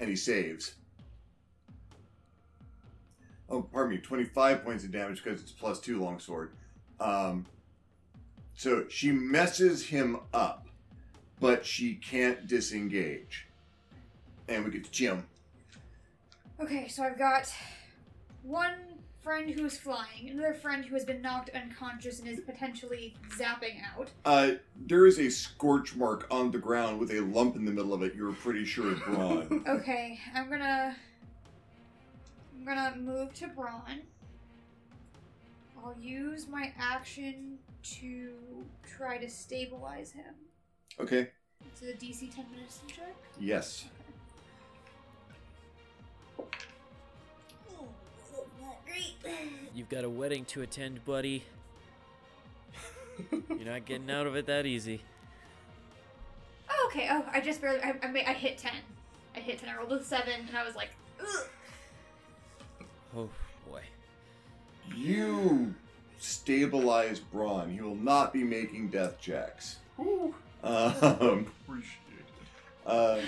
And 0.00 0.08
he 0.08 0.16
saves. 0.16 0.74
Oh, 3.50 3.62
pardon 3.62 3.96
me, 3.96 3.98
25 3.98 4.64
points 4.64 4.84
of 4.84 4.92
damage 4.92 5.22
because 5.22 5.40
it's 5.40 5.52
plus 5.52 5.80
2 5.80 6.00
longsword. 6.00 6.52
Um, 7.00 7.46
so 8.54 8.86
she 8.88 9.12
messes 9.12 9.86
him 9.86 10.18
up, 10.34 10.66
but 11.40 11.64
she 11.64 11.94
can't 11.94 12.46
disengage. 12.46 13.46
And 14.48 14.64
we 14.64 14.70
get 14.70 14.84
to 14.84 14.90
Chiom. 14.90 15.22
Okay, 16.60 16.88
so 16.88 17.04
I've 17.04 17.18
got 17.18 17.52
one 18.42 18.74
friend 19.28 19.50
who 19.50 19.66
is 19.66 19.76
flying, 19.76 20.30
another 20.30 20.54
friend 20.54 20.86
who 20.86 20.94
has 20.94 21.04
been 21.04 21.20
knocked 21.20 21.50
unconscious 21.50 22.18
and 22.18 22.28
is 22.28 22.40
potentially 22.40 23.14
zapping 23.36 23.76
out. 23.94 24.08
Uh, 24.24 24.52
there 24.86 25.06
is 25.06 25.18
a 25.18 25.28
scorch 25.28 25.94
mark 25.94 26.26
on 26.30 26.50
the 26.50 26.56
ground 26.56 26.98
with 26.98 27.10
a 27.10 27.20
lump 27.20 27.54
in 27.54 27.66
the 27.66 27.70
middle 27.70 27.92
of 27.92 28.02
it. 28.02 28.14
You're 28.14 28.32
pretty 28.32 28.64
sure 28.64 28.90
it's 28.90 29.02
Braun. 29.02 29.62
Okay, 29.68 30.18
I'm 30.34 30.48
gonna. 30.48 30.96
I'm 32.56 32.64
gonna 32.64 32.96
move 32.96 33.34
to 33.34 33.48
Braun. 33.48 34.00
I'll 35.84 35.94
use 36.00 36.48
my 36.48 36.72
action 36.78 37.58
to 37.98 38.32
try 38.96 39.18
to 39.18 39.28
stabilize 39.28 40.10
him. 40.10 40.34
okay. 40.98 41.28
It's 41.66 41.82
a 41.82 41.92
DC 41.92 42.34
10 42.34 42.46
medicine 42.56 42.88
check. 42.88 43.14
Yes. 43.38 43.84
Oh, 46.38 46.46
not 48.98 49.22
great. 49.22 49.34
You've 49.74 49.88
got 49.88 50.04
a 50.04 50.10
wedding 50.10 50.44
to 50.46 50.62
attend, 50.62 51.04
buddy. 51.04 51.44
You're 53.30 53.72
not 53.72 53.84
getting 53.84 54.10
out 54.10 54.26
of 54.26 54.36
it 54.36 54.46
that 54.46 54.66
easy. 54.66 55.02
Oh, 56.70 56.90
okay. 56.90 57.08
Oh, 57.10 57.24
I 57.32 57.40
just 57.40 57.60
barely. 57.60 57.80
I, 57.80 57.94
I, 58.02 58.06
made, 58.08 58.26
I 58.26 58.32
hit 58.32 58.58
10. 58.58 58.72
I 59.36 59.40
hit 59.40 59.58
10. 59.58 59.68
I 59.68 59.76
rolled 59.76 59.92
a 59.92 60.02
7, 60.02 60.32
and 60.46 60.56
I 60.56 60.64
was 60.64 60.76
like, 60.76 60.90
Ugh. 61.20 61.48
Oh 63.16 63.28
boy. 63.68 63.82
You 64.94 65.74
stabilize 66.18 67.20
Braun. 67.20 67.70
He 67.70 67.80
will 67.80 67.96
not 67.96 68.32
be 68.32 68.44
making 68.44 68.88
death 68.88 69.20
checks. 69.20 69.78
Ooh. 69.98 70.34
Um, 70.62 71.46
Appreciate 71.66 72.18
it. 72.18 72.26
uh, 72.86 73.18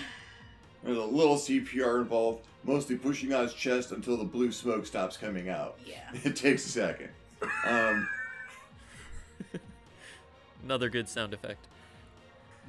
there's 0.83 0.97
a 0.97 1.05
little 1.05 1.37
CPR 1.37 2.03
involved, 2.03 2.45
mostly 2.65 2.97
pushing 2.97 3.33
on 3.33 3.45
his 3.45 3.55
chest 3.55 3.93
until 3.93 4.17
the 4.17 4.25
blue 4.25 4.53
smoke 4.53 4.87
stops 4.87 5.17
coming 5.17 5.49
out. 5.49 5.79
Yeah. 5.85 5.97
It 6.25 6.37
takes 6.37 6.67
a 6.67 6.69
second. 6.69 7.09
Um, 7.67 8.09
Another 10.65 10.89
good 10.89 11.09
sound 11.09 11.33
effect. 11.35 11.67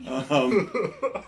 um, 0.07 0.67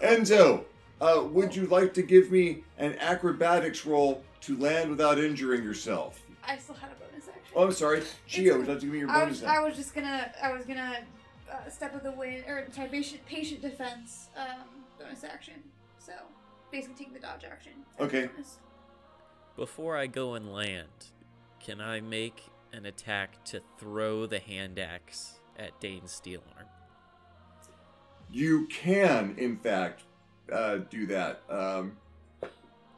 Enzo, 0.02 0.64
uh, 1.02 1.24
would 1.30 1.56
you 1.56 1.68
like 1.68 1.94
to 1.96 2.02
give 2.02 2.32
me 2.32 2.64
an 2.78 2.96
acrobatics 3.00 3.86
roll 3.86 4.24
to 4.42 4.58
land 4.58 4.90
without 4.90 5.20
injuring 5.20 5.64
yourself? 5.64 6.22
I 6.46 6.58
still 6.58 6.76
had 6.76 6.90
a 6.92 6.96
bonus 6.96 7.28
action. 7.28 7.54
Oh, 7.56 7.66
I'm 7.66 7.72
sorry. 7.72 8.02
Gio, 8.30 8.58
would 8.58 8.66
you 8.68 8.74
like 8.74 8.80
to 8.80 8.86
give 8.86 8.94
me 8.94 9.00
your 9.00 9.12
I 9.12 9.20
bonus 9.22 9.42
was, 9.42 9.50
I 9.50 9.60
was 9.60 9.76
just 9.76 9.94
gonna, 9.94 10.32
I 10.42 10.54
was 10.54 10.66
gonna 10.66 11.00
uh, 11.52 11.70
step 11.70 11.94
of 11.94 12.04
the 12.04 12.12
wind, 12.12 12.46
or 12.48 12.66
sorry, 12.72 12.90
patient, 12.90 13.26
patient 13.26 13.62
defense 13.62 14.28
um, 14.38 14.64
bonus 15.00 15.24
action. 15.24 15.56
So 16.00 16.14
basically 16.74 16.96
taking 16.96 17.14
the 17.14 17.20
dodge 17.20 17.46
action. 17.50 17.72
Okay. 18.00 18.30
Before 19.56 19.96
I 19.96 20.08
go 20.08 20.34
and 20.34 20.52
land, 20.52 21.12
can 21.60 21.80
I 21.80 22.02
make 22.02 22.50
an 22.74 22.88
attack 22.88 23.44
to 23.46 23.62
throw 23.78 24.26
the 24.26 24.40
hand 24.40 24.80
axe 24.80 25.40
at 25.58 25.80
Dane's 25.80 26.12
steel 26.12 26.42
arm? 26.58 26.66
You 28.32 28.66
can, 28.66 29.36
in 29.38 29.56
fact, 29.56 30.02
uh, 30.52 30.80
do 30.90 31.06
that. 31.06 31.44
Um, 31.48 31.96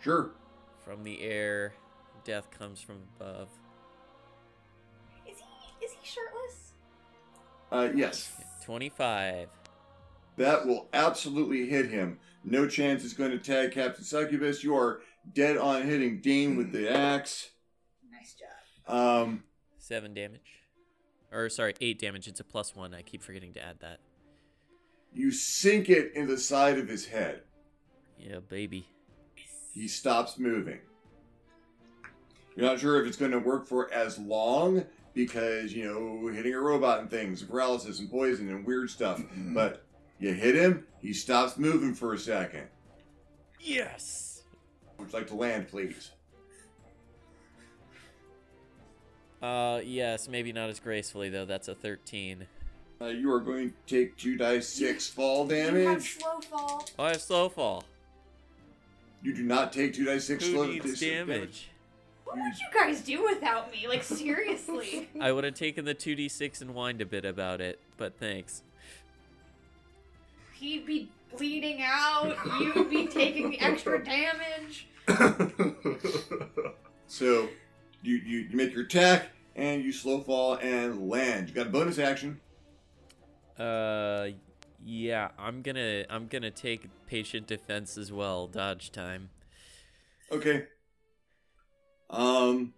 sure. 0.01 0.31
From 0.85 1.03
the 1.03 1.21
air, 1.21 1.73
death 2.23 2.49
comes 2.51 2.79
from 2.79 2.99
above. 3.19 3.49
Is 5.29 5.37
he, 5.37 5.85
is 5.85 5.91
he 5.91 6.07
shirtless? 6.07 6.71
Uh, 7.69 7.89
yes. 7.93 8.31
25. 8.63 9.49
That 10.37 10.65
will 10.65 10.87
absolutely 10.93 11.67
hit 11.67 11.89
him. 11.89 12.19
No 12.47 12.67
chance 12.67 13.03
it's 13.03 13.13
going 13.13 13.31
to 13.31 13.39
tag 13.39 13.71
Captain 13.71 14.03
Succubus. 14.03 14.63
You 14.63 14.75
are 14.77 15.01
dead 15.33 15.57
on 15.57 15.81
hitting 15.81 16.21
Dane 16.21 16.55
with 16.55 16.71
the 16.71 16.87
axe. 16.89 17.49
Nice 18.11 18.35
job. 18.35 18.95
Um, 18.95 19.43
Seven 19.79 20.13
damage. 20.13 20.41
Or 21.31 21.49
sorry, 21.49 21.73
eight 21.81 21.99
damage. 21.99 22.27
It's 22.27 22.39
a 22.39 22.43
plus 22.43 22.75
one. 22.75 22.93
I 22.93 23.01
keep 23.01 23.23
forgetting 23.23 23.53
to 23.53 23.63
add 23.65 23.79
that. 23.79 23.99
you 25.13 25.31
sink 25.31 25.89
it 25.89 26.13
in 26.13 26.27
the 26.27 26.37
side 26.37 26.77
of 26.77 26.87
his 26.87 27.07
head. 27.07 27.41
Yeah, 28.19 28.39
baby. 28.47 28.87
He 29.73 29.87
stops 29.87 30.37
moving. 30.37 30.79
You're 32.55 32.65
not 32.67 32.79
sure 32.79 33.01
if 33.01 33.07
it's 33.07 33.17
going 33.17 33.31
to 33.31 33.39
work 33.39 33.67
for 33.67 33.91
as 33.91 34.17
long 34.17 34.85
because, 35.13 35.73
you 35.73 35.85
know, 35.85 36.31
hitting 36.31 36.53
a 36.53 36.59
robot 36.59 36.99
and 37.01 37.09
things, 37.09 37.43
paralysis 37.43 37.99
and 37.99 38.09
poison 38.09 38.49
and 38.49 38.65
weird 38.65 38.89
stuff. 38.89 39.21
But 39.35 39.84
you 40.19 40.33
hit 40.33 40.55
him, 40.55 40.85
he 41.01 41.13
stops 41.13 41.57
moving 41.57 41.93
for 41.93 42.13
a 42.13 42.17
second. 42.17 42.67
Yes. 43.59 44.43
Would 44.97 45.11
you 45.11 45.17
like 45.19 45.27
to 45.27 45.35
land, 45.35 45.67
please? 45.67 46.11
Uh, 49.41 49.81
yes, 49.83 50.27
maybe 50.27 50.51
not 50.53 50.69
as 50.69 50.79
gracefully 50.79 51.29
though. 51.29 51.45
That's 51.45 51.67
a 51.67 51.75
thirteen. 51.75 52.47
Uh, 53.01 53.07
you 53.07 53.31
are 53.31 53.41
going 53.41 53.71
to 53.71 53.75
take 53.93 54.15
2 54.15 54.37
dice 54.37 54.69
6 54.69 55.09
fall 55.09 55.45
You 55.51 55.57
have 55.57 55.73
damage. 55.73 56.17
slow 56.17 56.39
fall. 56.39 56.85
Oh, 56.97 57.03
I 57.03 57.09
have 57.09 57.21
slow 57.21 57.49
fall. 57.49 57.83
You 59.21 59.35
do 59.35 59.43
not 59.43 59.73
take 59.73 59.93
2 59.93 60.05
dice 60.05 60.23
6 60.27 60.45
Who 60.45 60.51
slow 60.53 60.65
needs 60.67 60.97
damage? 61.01 61.71
What 62.23 62.37
would 62.37 62.53
you 62.57 62.67
guys 62.73 63.01
do 63.01 63.23
without 63.23 63.69
me? 63.71 63.87
Like 63.87 64.03
seriously. 64.03 65.09
I 65.21 65.31
would 65.33 65.43
have 65.43 65.53
taken 65.55 65.85
the 65.85 65.93
two 65.93 66.15
d 66.15 66.27
six 66.27 66.61
and 66.61 66.71
whined 66.71 66.99
a 67.01 67.05
bit 67.05 67.23
about 67.23 67.61
it, 67.61 67.79
but 67.97 68.17
thanks. 68.17 68.63
He'd 70.55 70.85
be 70.85 71.11
bleeding 71.37 71.81
out. 71.81 72.35
You'd 72.59 72.89
be 72.89 73.07
taking 73.07 73.51
the 73.51 73.59
extra 73.61 74.03
damage. 74.03 74.87
So 77.07 77.47
you, 78.01 78.15
you, 78.15 78.39
you 78.49 78.57
make 78.57 78.73
your 78.73 78.83
attack 78.83 79.29
and 79.55 79.83
you 79.83 79.91
slow 79.91 80.21
fall 80.21 80.55
and 80.55 81.07
land. 81.07 81.49
You 81.49 81.55
got 81.55 81.67
a 81.67 81.69
bonus 81.69 81.99
action. 81.99 82.41
Uh, 83.57 84.27
yeah, 84.83 85.29
I'm 85.39 85.61
gonna 85.61 86.03
I'm 86.09 86.27
gonna 86.27 86.51
take 86.51 86.89
patient 87.07 87.47
defense 87.47 87.97
as 87.97 88.11
well. 88.11 88.47
Dodge 88.47 88.91
time. 88.91 89.29
Okay. 90.31 90.65
Um. 92.09 92.73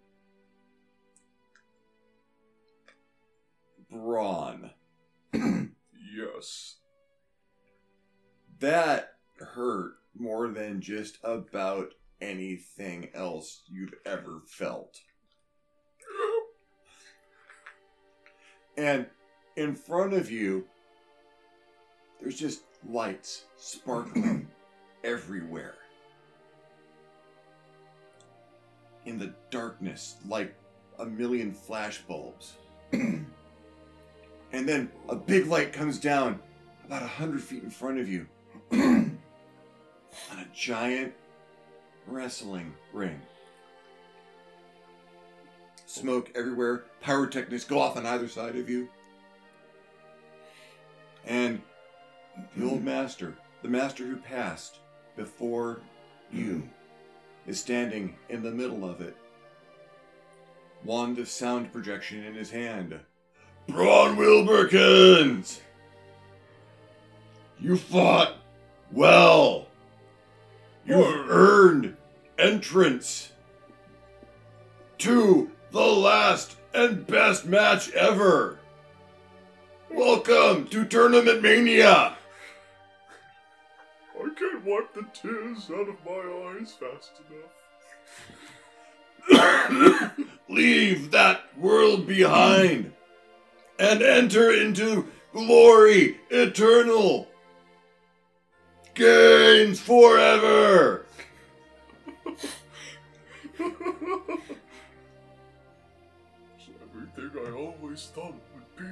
Braun. 3.90 4.70
yes. 5.32 6.76
That 8.60 9.14
hurt 9.38 9.94
more 10.18 10.48
than 10.48 10.80
just 10.80 11.18
about 11.22 11.94
anything 12.20 13.08
else 13.14 13.62
you've 13.68 13.94
ever 14.04 14.40
felt. 14.46 15.00
And 18.76 19.06
in 19.56 19.74
front 19.74 20.12
of 20.12 20.30
you, 20.30 20.64
there's 22.20 22.38
just 22.38 22.62
lights 22.88 23.44
sparkling 23.56 24.48
everywhere. 25.04 25.74
In 29.04 29.18
the 29.18 29.34
darkness, 29.50 30.16
like 30.26 30.54
a 30.98 31.06
million 31.06 31.52
flashbulbs. 31.52 32.52
and 32.92 33.26
then 34.50 34.90
a 35.08 35.16
big 35.16 35.46
light 35.46 35.72
comes 35.72 35.98
down 35.98 36.40
about 36.84 37.02
a 37.02 37.06
hundred 37.06 37.40
feet 37.42 37.62
in 37.62 37.70
front 37.70 37.98
of 37.98 38.08
you 38.08 38.26
on 38.72 39.18
a 40.32 40.46
giant 40.54 41.14
wrestling 42.06 42.74
ring. 42.92 43.20
Smoke 45.86 46.30
everywhere, 46.34 46.84
pyrotechnics 47.00 47.64
go 47.64 47.80
off 47.80 47.96
on 47.96 48.06
either 48.06 48.28
side 48.28 48.56
of 48.56 48.68
you. 48.68 48.88
And 51.26 51.60
the 52.56 52.68
old 52.68 52.84
master, 52.84 53.34
the 53.62 53.68
master 53.68 54.04
who 54.04 54.16
passed 54.16 54.78
before 55.16 55.80
you, 56.32 56.68
is 57.46 57.58
standing 57.58 58.16
in 58.28 58.42
the 58.42 58.50
middle 58.50 58.88
of 58.88 59.00
it. 59.00 59.16
Wand 60.84 61.18
of 61.18 61.28
sound 61.28 61.72
projection 61.72 62.24
in 62.24 62.34
his 62.34 62.50
hand. 62.50 62.98
Braun 63.66 64.16
Wilburkins! 64.16 65.60
You 67.60 67.76
fought 67.76 68.37
well. 68.92 69.66
You've 70.84 71.28
earned 71.28 71.96
entrance 72.38 73.32
to 74.98 75.50
the 75.70 75.80
last 75.80 76.56
and 76.72 77.06
best 77.06 77.46
match 77.46 77.90
ever. 77.92 78.58
Welcome 79.90 80.66
to 80.68 80.84
Tournament 80.84 81.42
Mania. 81.42 82.16
I 84.18 84.28
can't 84.36 84.64
wipe 84.64 84.94
the 84.94 85.06
tears 85.12 85.70
out 85.70 85.88
of 85.88 85.96
my 86.04 86.20
eyes 86.50 86.74
fast 86.74 87.12
enough. 89.28 90.12
Leave 90.48 91.10
that 91.10 91.42
world 91.56 92.06
behind 92.06 92.92
and 93.78 94.02
enter 94.02 94.50
into 94.50 95.08
glory 95.32 96.18
eternal. 96.30 97.28
Gains 98.98 99.78
forever. 99.78 101.06
It's 102.26 102.46
everything 106.82 107.30
I 107.46 107.50
always 107.52 108.06
thought 108.12 108.34
it 108.34 108.42
would 108.56 108.76
be. 108.76 108.84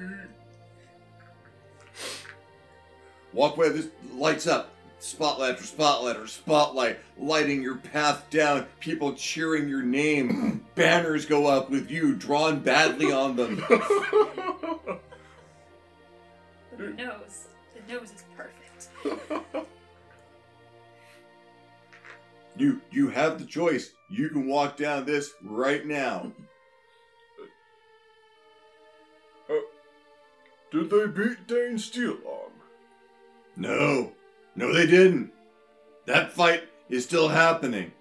Walkway 3.33 3.67
this 3.67 3.89
lights 4.13 4.47
up. 4.47 4.69
Spotlight 4.99 5.55
after 5.55 5.65
spotlight 5.65 6.15
after 6.15 6.27
spotlight, 6.27 6.99
lighting 7.17 7.61
your 7.61 7.75
path 7.75 8.29
down, 8.29 8.65
people 8.79 9.11
cheering 9.13 9.67
your 9.67 9.83
name. 9.83 10.65
Banners 10.75 11.25
go 11.25 11.47
up 11.47 11.69
with 11.69 11.91
you 11.91 12.15
drawn 12.15 12.61
badly 12.61 13.11
on 13.11 13.35
them. 13.35 13.61
The 16.77 16.89
nose, 16.89 17.47
the 17.73 17.81
nose 17.91 18.11
is 18.11 18.23
perfect. 18.35 19.65
You 22.57 22.81
you 22.91 23.09
have 23.09 23.39
the 23.39 23.45
choice. 23.45 23.91
You 24.09 24.29
can 24.29 24.47
walk 24.47 24.77
down 24.77 25.05
this 25.05 25.33
right 25.43 25.85
now. 25.85 26.31
Uh, 29.49 29.53
did 30.71 30.89
they 30.89 31.07
beat 31.07 31.47
Dane 31.47 31.77
Steelarm? 31.77 32.51
No. 33.55 34.13
No 34.55 34.73
they 34.73 34.87
didn't. 34.87 35.31
That 36.05 36.31
fight 36.31 36.63
is 36.89 37.03
still 37.03 37.29
happening. 37.29 37.91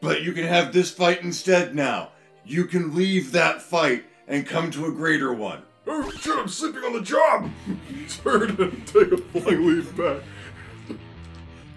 But 0.00 0.22
you 0.22 0.32
can 0.32 0.46
have 0.46 0.72
this 0.72 0.90
fight 0.90 1.22
instead 1.22 1.74
now. 1.74 2.10
You 2.44 2.66
can 2.66 2.94
leave 2.94 3.32
that 3.32 3.62
fight 3.62 4.04
and 4.28 4.46
come 4.46 4.70
to 4.72 4.86
a 4.86 4.92
greater 4.92 5.32
one. 5.32 5.62
Oh 5.86 6.10
shit, 6.10 6.36
I'm 6.36 6.48
sleeping 6.48 6.82
on 6.82 6.92
the 6.94 7.00
job! 7.02 7.50
Turn 8.08 8.60
and 8.60 8.86
take 8.86 9.12
a 9.12 9.16
flying 9.18 9.66
leap 9.66 9.96
back. 9.96 10.22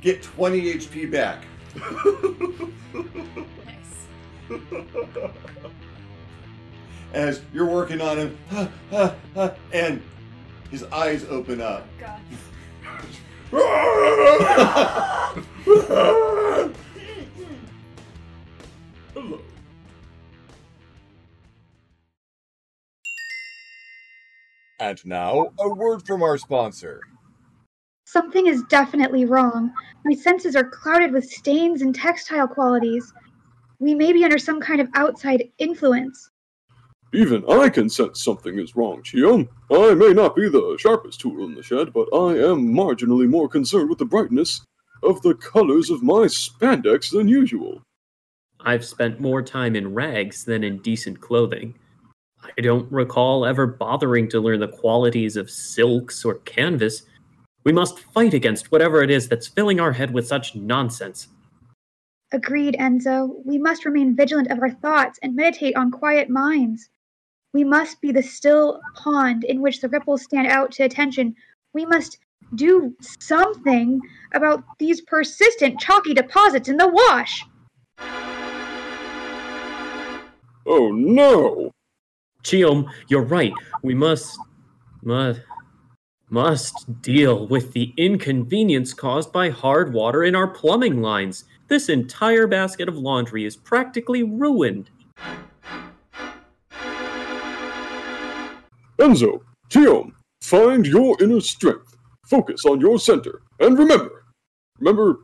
Get 0.07 0.23
20 0.23 0.75
HP 0.75 1.11
back. 1.11 1.43
Nice. 3.65 4.07
As 7.11 7.41
you're 7.51 7.65
working 7.65 7.99
on 7.99 8.17
him, 8.17 8.37
huh, 8.49 8.69
huh, 8.89 9.15
huh, 9.33 9.53
and 9.73 10.01
his 10.71 10.85
eyes 10.85 11.25
open 11.25 11.59
up. 11.59 11.85
God. 11.99 12.21
Hello. 19.13 19.41
And 24.79 25.05
now, 25.05 25.51
a 25.60 25.67
word 25.67 26.08
from 26.08 26.23
our 26.23 26.37
sponsor. 26.37 27.01
Something 28.17 28.47
is 28.47 28.63
definitely 28.63 29.25
wrong. 29.25 29.71
My 30.03 30.15
senses 30.15 30.55
are 30.55 30.67
clouded 30.67 31.11
with 31.11 31.29
stains 31.29 31.83
and 31.83 31.93
textile 31.93 32.47
qualities. 32.47 33.13
We 33.77 33.93
may 33.93 34.11
be 34.11 34.23
under 34.23 34.39
some 34.39 34.59
kind 34.59 34.81
of 34.81 34.89
outside 34.95 35.43
influence. 35.59 36.31
Even 37.13 37.47
I 37.47 37.69
can 37.69 37.91
sense 37.91 38.23
something 38.23 38.57
is 38.57 38.75
wrong, 38.75 39.03
Chiom. 39.03 39.47
I 39.69 39.93
may 39.93 40.13
not 40.13 40.35
be 40.35 40.49
the 40.49 40.77
sharpest 40.79 41.19
tool 41.21 41.45
in 41.45 41.53
the 41.53 41.61
shed, 41.61 41.93
but 41.93 42.07
I 42.11 42.39
am 42.39 42.73
marginally 42.73 43.29
more 43.29 43.47
concerned 43.47 43.87
with 43.87 43.99
the 43.99 44.05
brightness 44.05 44.65
of 45.03 45.21
the 45.21 45.35
colors 45.35 45.91
of 45.91 46.01
my 46.01 46.25
spandex 46.25 47.11
than 47.11 47.27
usual. 47.27 47.83
I've 48.61 48.83
spent 48.83 49.21
more 49.21 49.43
time 49.43 49.75
in 49.75 49.93
rags 49.93 50.43
than 50.43 50.63
in 50.63 50.79
decent 50.79 51.21
clothing. 51.21 51.75
I 52.43 52.61
don't 52.61 52.91
recall 52.91 53.45
ever 53.45 53.67
bothering 53.67 54.27
to 54.29 54.39
learn 54.39 54.59
the 54.59 54.67
qualities 54.67 55.37
of 55.37 55.51
silks 55.51 56.25
or 56.25 56.39
canvas. 56.39 57.03
We 57.67 57.73
must 57.73 57.99
fight 57.99 58.33
against 58.33 58.71
whatever 58.71 59.03
it 59.03 59.11
is 59.11 59.27
that's 59.27 59.49
filling 59.49 59.81
our 59.81 59.91
head 59.91 60.13
with 60.13 60.25
such 60.25 60.55
nonsense. 60.55 61.27
Agreed, 62.31 62.77
Enzo. 62.79 63.45
We 63.45 63.57
must 63.57 63.83
remain 63.83 64.15
vigilant 64.15 64.49
of 64.51 64.59
our 64.61 64.71
thoughts 64.71 65.19
and 65.21 65.35
meditate 65.35 65.75
on 65.75 65.91
quiet 65.91 66.29
minds. 66.29 66.89
We 67.51 67.65
must 67.65 67.99
be 67.99 68.13
the 68.13 68.23
still 68.23 68.79
pond 68.95 69.43
in 69.43 69.61
which 69.61 69.81
the 69.81 69.89
ripples 69.89 70.23
stand 70.23 70.47
out 70.47 70.71
to 70.75 70.83
attention. 70.83 71.35
We 71.73 71.85
must 71.85 72.19
do 72.55 72.95
something 73.01 73.99
about 74.33 74.63
these 74.79 75.01
persistent 75.01 75.77
chalky 75.77 76.13
deposits 76.13 76.69
in 76.69 76.77
the 76.77 76.87
wash. 76.87 77.43
Oh 80.65 80.93
no! 80.93 81.73
Chiom, 82.43 82.89
you're 83.09 83.23
right. 83.23 83.51
We 83.83 83.93
must, 83.93 84.39
must, 85.03 85.41
must 86.30 87.02
deal 87.02 87.48
with 87.48 87.73
the 87.73 87.94
inconvenience 87.98 88.94
caused 88.94 89.32
by 89.32 89.50
hard 89.50 89.94
water 89.94 90.23
in 90.23 90.36
our 90.36 90.48
plumbing 90.48 91.02
lines. 91.02 91.46
This 91.67 91.90
entire 91.90 92.48
basket 92.48 92.90
of 92.90 92.98
laundry 92.98 93.46
is 93.46 93.56
practically 93.56 94.23
ruined. 94.23 94.90
Enzo, 99.00 99.42
Chiom, 99.69 100.12
find 100.42 100.86
your 100.86 101.15
inner 101.21 101.40
strength. 101.40 101.96
Focus 102.25 102.65
on 102.65 102.82
your 102.82 103.00
center. 103.00 103.42
And 103.60 103.78
remember, 103.78 104.25
remember 104.80 105.19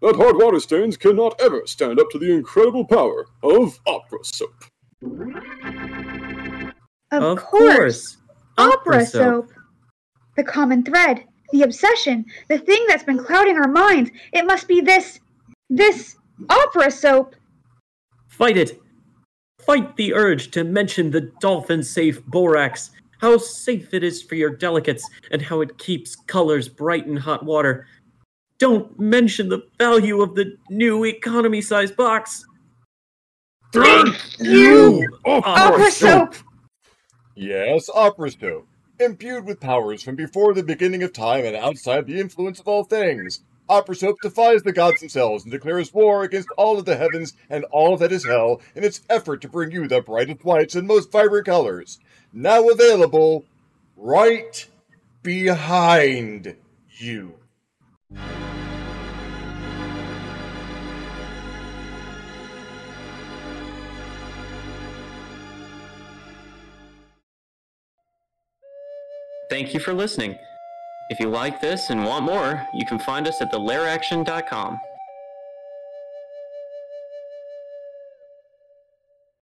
that 0.00 0.16
hard 0.16 0.36
water 0.36 0.60
stains 0.60 0.96
cannot 0.96 1.38
ever 1.40 1.62
stand 1.66 2.00
up 2.00 2.08
to 2.10 2.18
the 2.18 2.32
incredible 2.32 2.84
power 2.84 3.26
of 3.42 3.78
opera 3.86 4.18
soap. 4.22 4.64
Of, 7.10 7.22
Of 7.22 7.38
course. 7.38 7.76
course. 7.76 8.16
Opera 8.56 9.06
soap. 9.06 9.50
The 10.36 10.44
common 10.44 10.82
thread, 10.82 11.24
the 11.52 11.62
obsession, 11.62 12.24
the 12.48 12.58
thing 12.58 12.84
that's 12.88 13.04
been 13.04 13.22
clouding 13.22 13.56
our 13.56 13.68
minds. 13.68 14.10
It 14.32 14.46
must 14.46 14.68
be 14.68 14.80
this. 14.80 15.20
this 15.70 16.16
opera 16.48 16.90
soap. 16.90 17.36
Fight 18.28 18.56
it! 18.56 18.80
Fight 19.64 19.96
the 19.96 20.12
urge 20.12 20.50
to 20.50 20.64
mention 20.64 21.10
the 21.10 21.32
dolphin 21.40 21.82
safe 21.82 22.24
borax, 22.26 22.90
how 23.20 23.38
safe 23.38 23.94
it 23.94 24.02
is 24.02 24.22
for 24.22 24.34
your 24.34 24.50
delicates, 24.50 25.08
and 25.30 25.40
how 25.40 25.60
it 25.60 25.78
keeps 25.78 26.16
colors 26.16 26.68
bright 26.68 27.06
in 27.06 27.16
hot 27.16 27.44
water. 27.44 27.86
Don't 28.58 28.98
mention 28.98 29.48
the 29.48 29.62
value 29.78 30.20
of 30.20 30.34
the 30.34 30.56
new 30.68 31.04
economy 31.04 31.60
size 31.60 31.92
box. 31.92 32.44
Thank 33.72 34.16
you, 34.38 35.08
opera 35.24 35.90
soap. 35.90 36.34
Yes, 37.36 37.90
Opera 37.92 38.30
Soap. 38.30 38.68
Imbued 39.00 39.44
with 39.44 39.58
powers 39.58 40.04
from 40.04 40.14
before 40.14 40.54
the 40.54 40.62
beginning 40.62 41.02
of 41.02 41.12
time 41.12 41.44
and 41.44 41.56
outside 41.56 42.06
the 42.06 42.20
influence 42.20 42.60
of 42.60 42.68
all 42.68 42.84
things. 42.84 43.40
Opera 43.68 43.96
Soap 43.96 44.16
defies 44.22 44.62
the 44.62 44.72
gods 44.72 45.00
themselves 45.00 45.42
and 45.42 45.50
declares 45.50 45.92
war 45.92 46.22
against 46.22 46.48
all 46.56 46.78
of 46.78 46.84
the 46.84 46.94
heavens 46.94 47.32
and 47.50 47.64
all 47.72 47.96
that 47.96 48.12
is 48.12 48.24
hell 48.24 48.60
in 48.76 48.84
its 48.84 49.00
effort 49.10 49.40
to 49.40 49.48
bring 49.48 49.72
you 49.72 49.88
the 49.88 50.00
brightest 50.00 50.44
whites 50.44 50.76
and 50.76 50.86
most 50.86 51.10
vibrant 51.10 51.46
colors. 51.46 51.98
Now 52.32 52.68
available 52.68 53.44
right 53.96 54.64
behind 55.24 56.54
you. 56.96 57.34
Thank 69.54 69.72
you 69.72 69.78
for 69.78 69.94
listening. 69.94 70.36
If 71.10 71.20
you 71.20 71.28
like 71.28 71.60
this 71.60 71.90
and 71.90 72.04
want 72.04 72.24
more, 72.24 72.66
you 72.74 72.84
can 72.84 72.98
find 72.98 73.28
us 73.28 73.40
at 73.40 73.52
thelaireaction.com. 73.52 74.80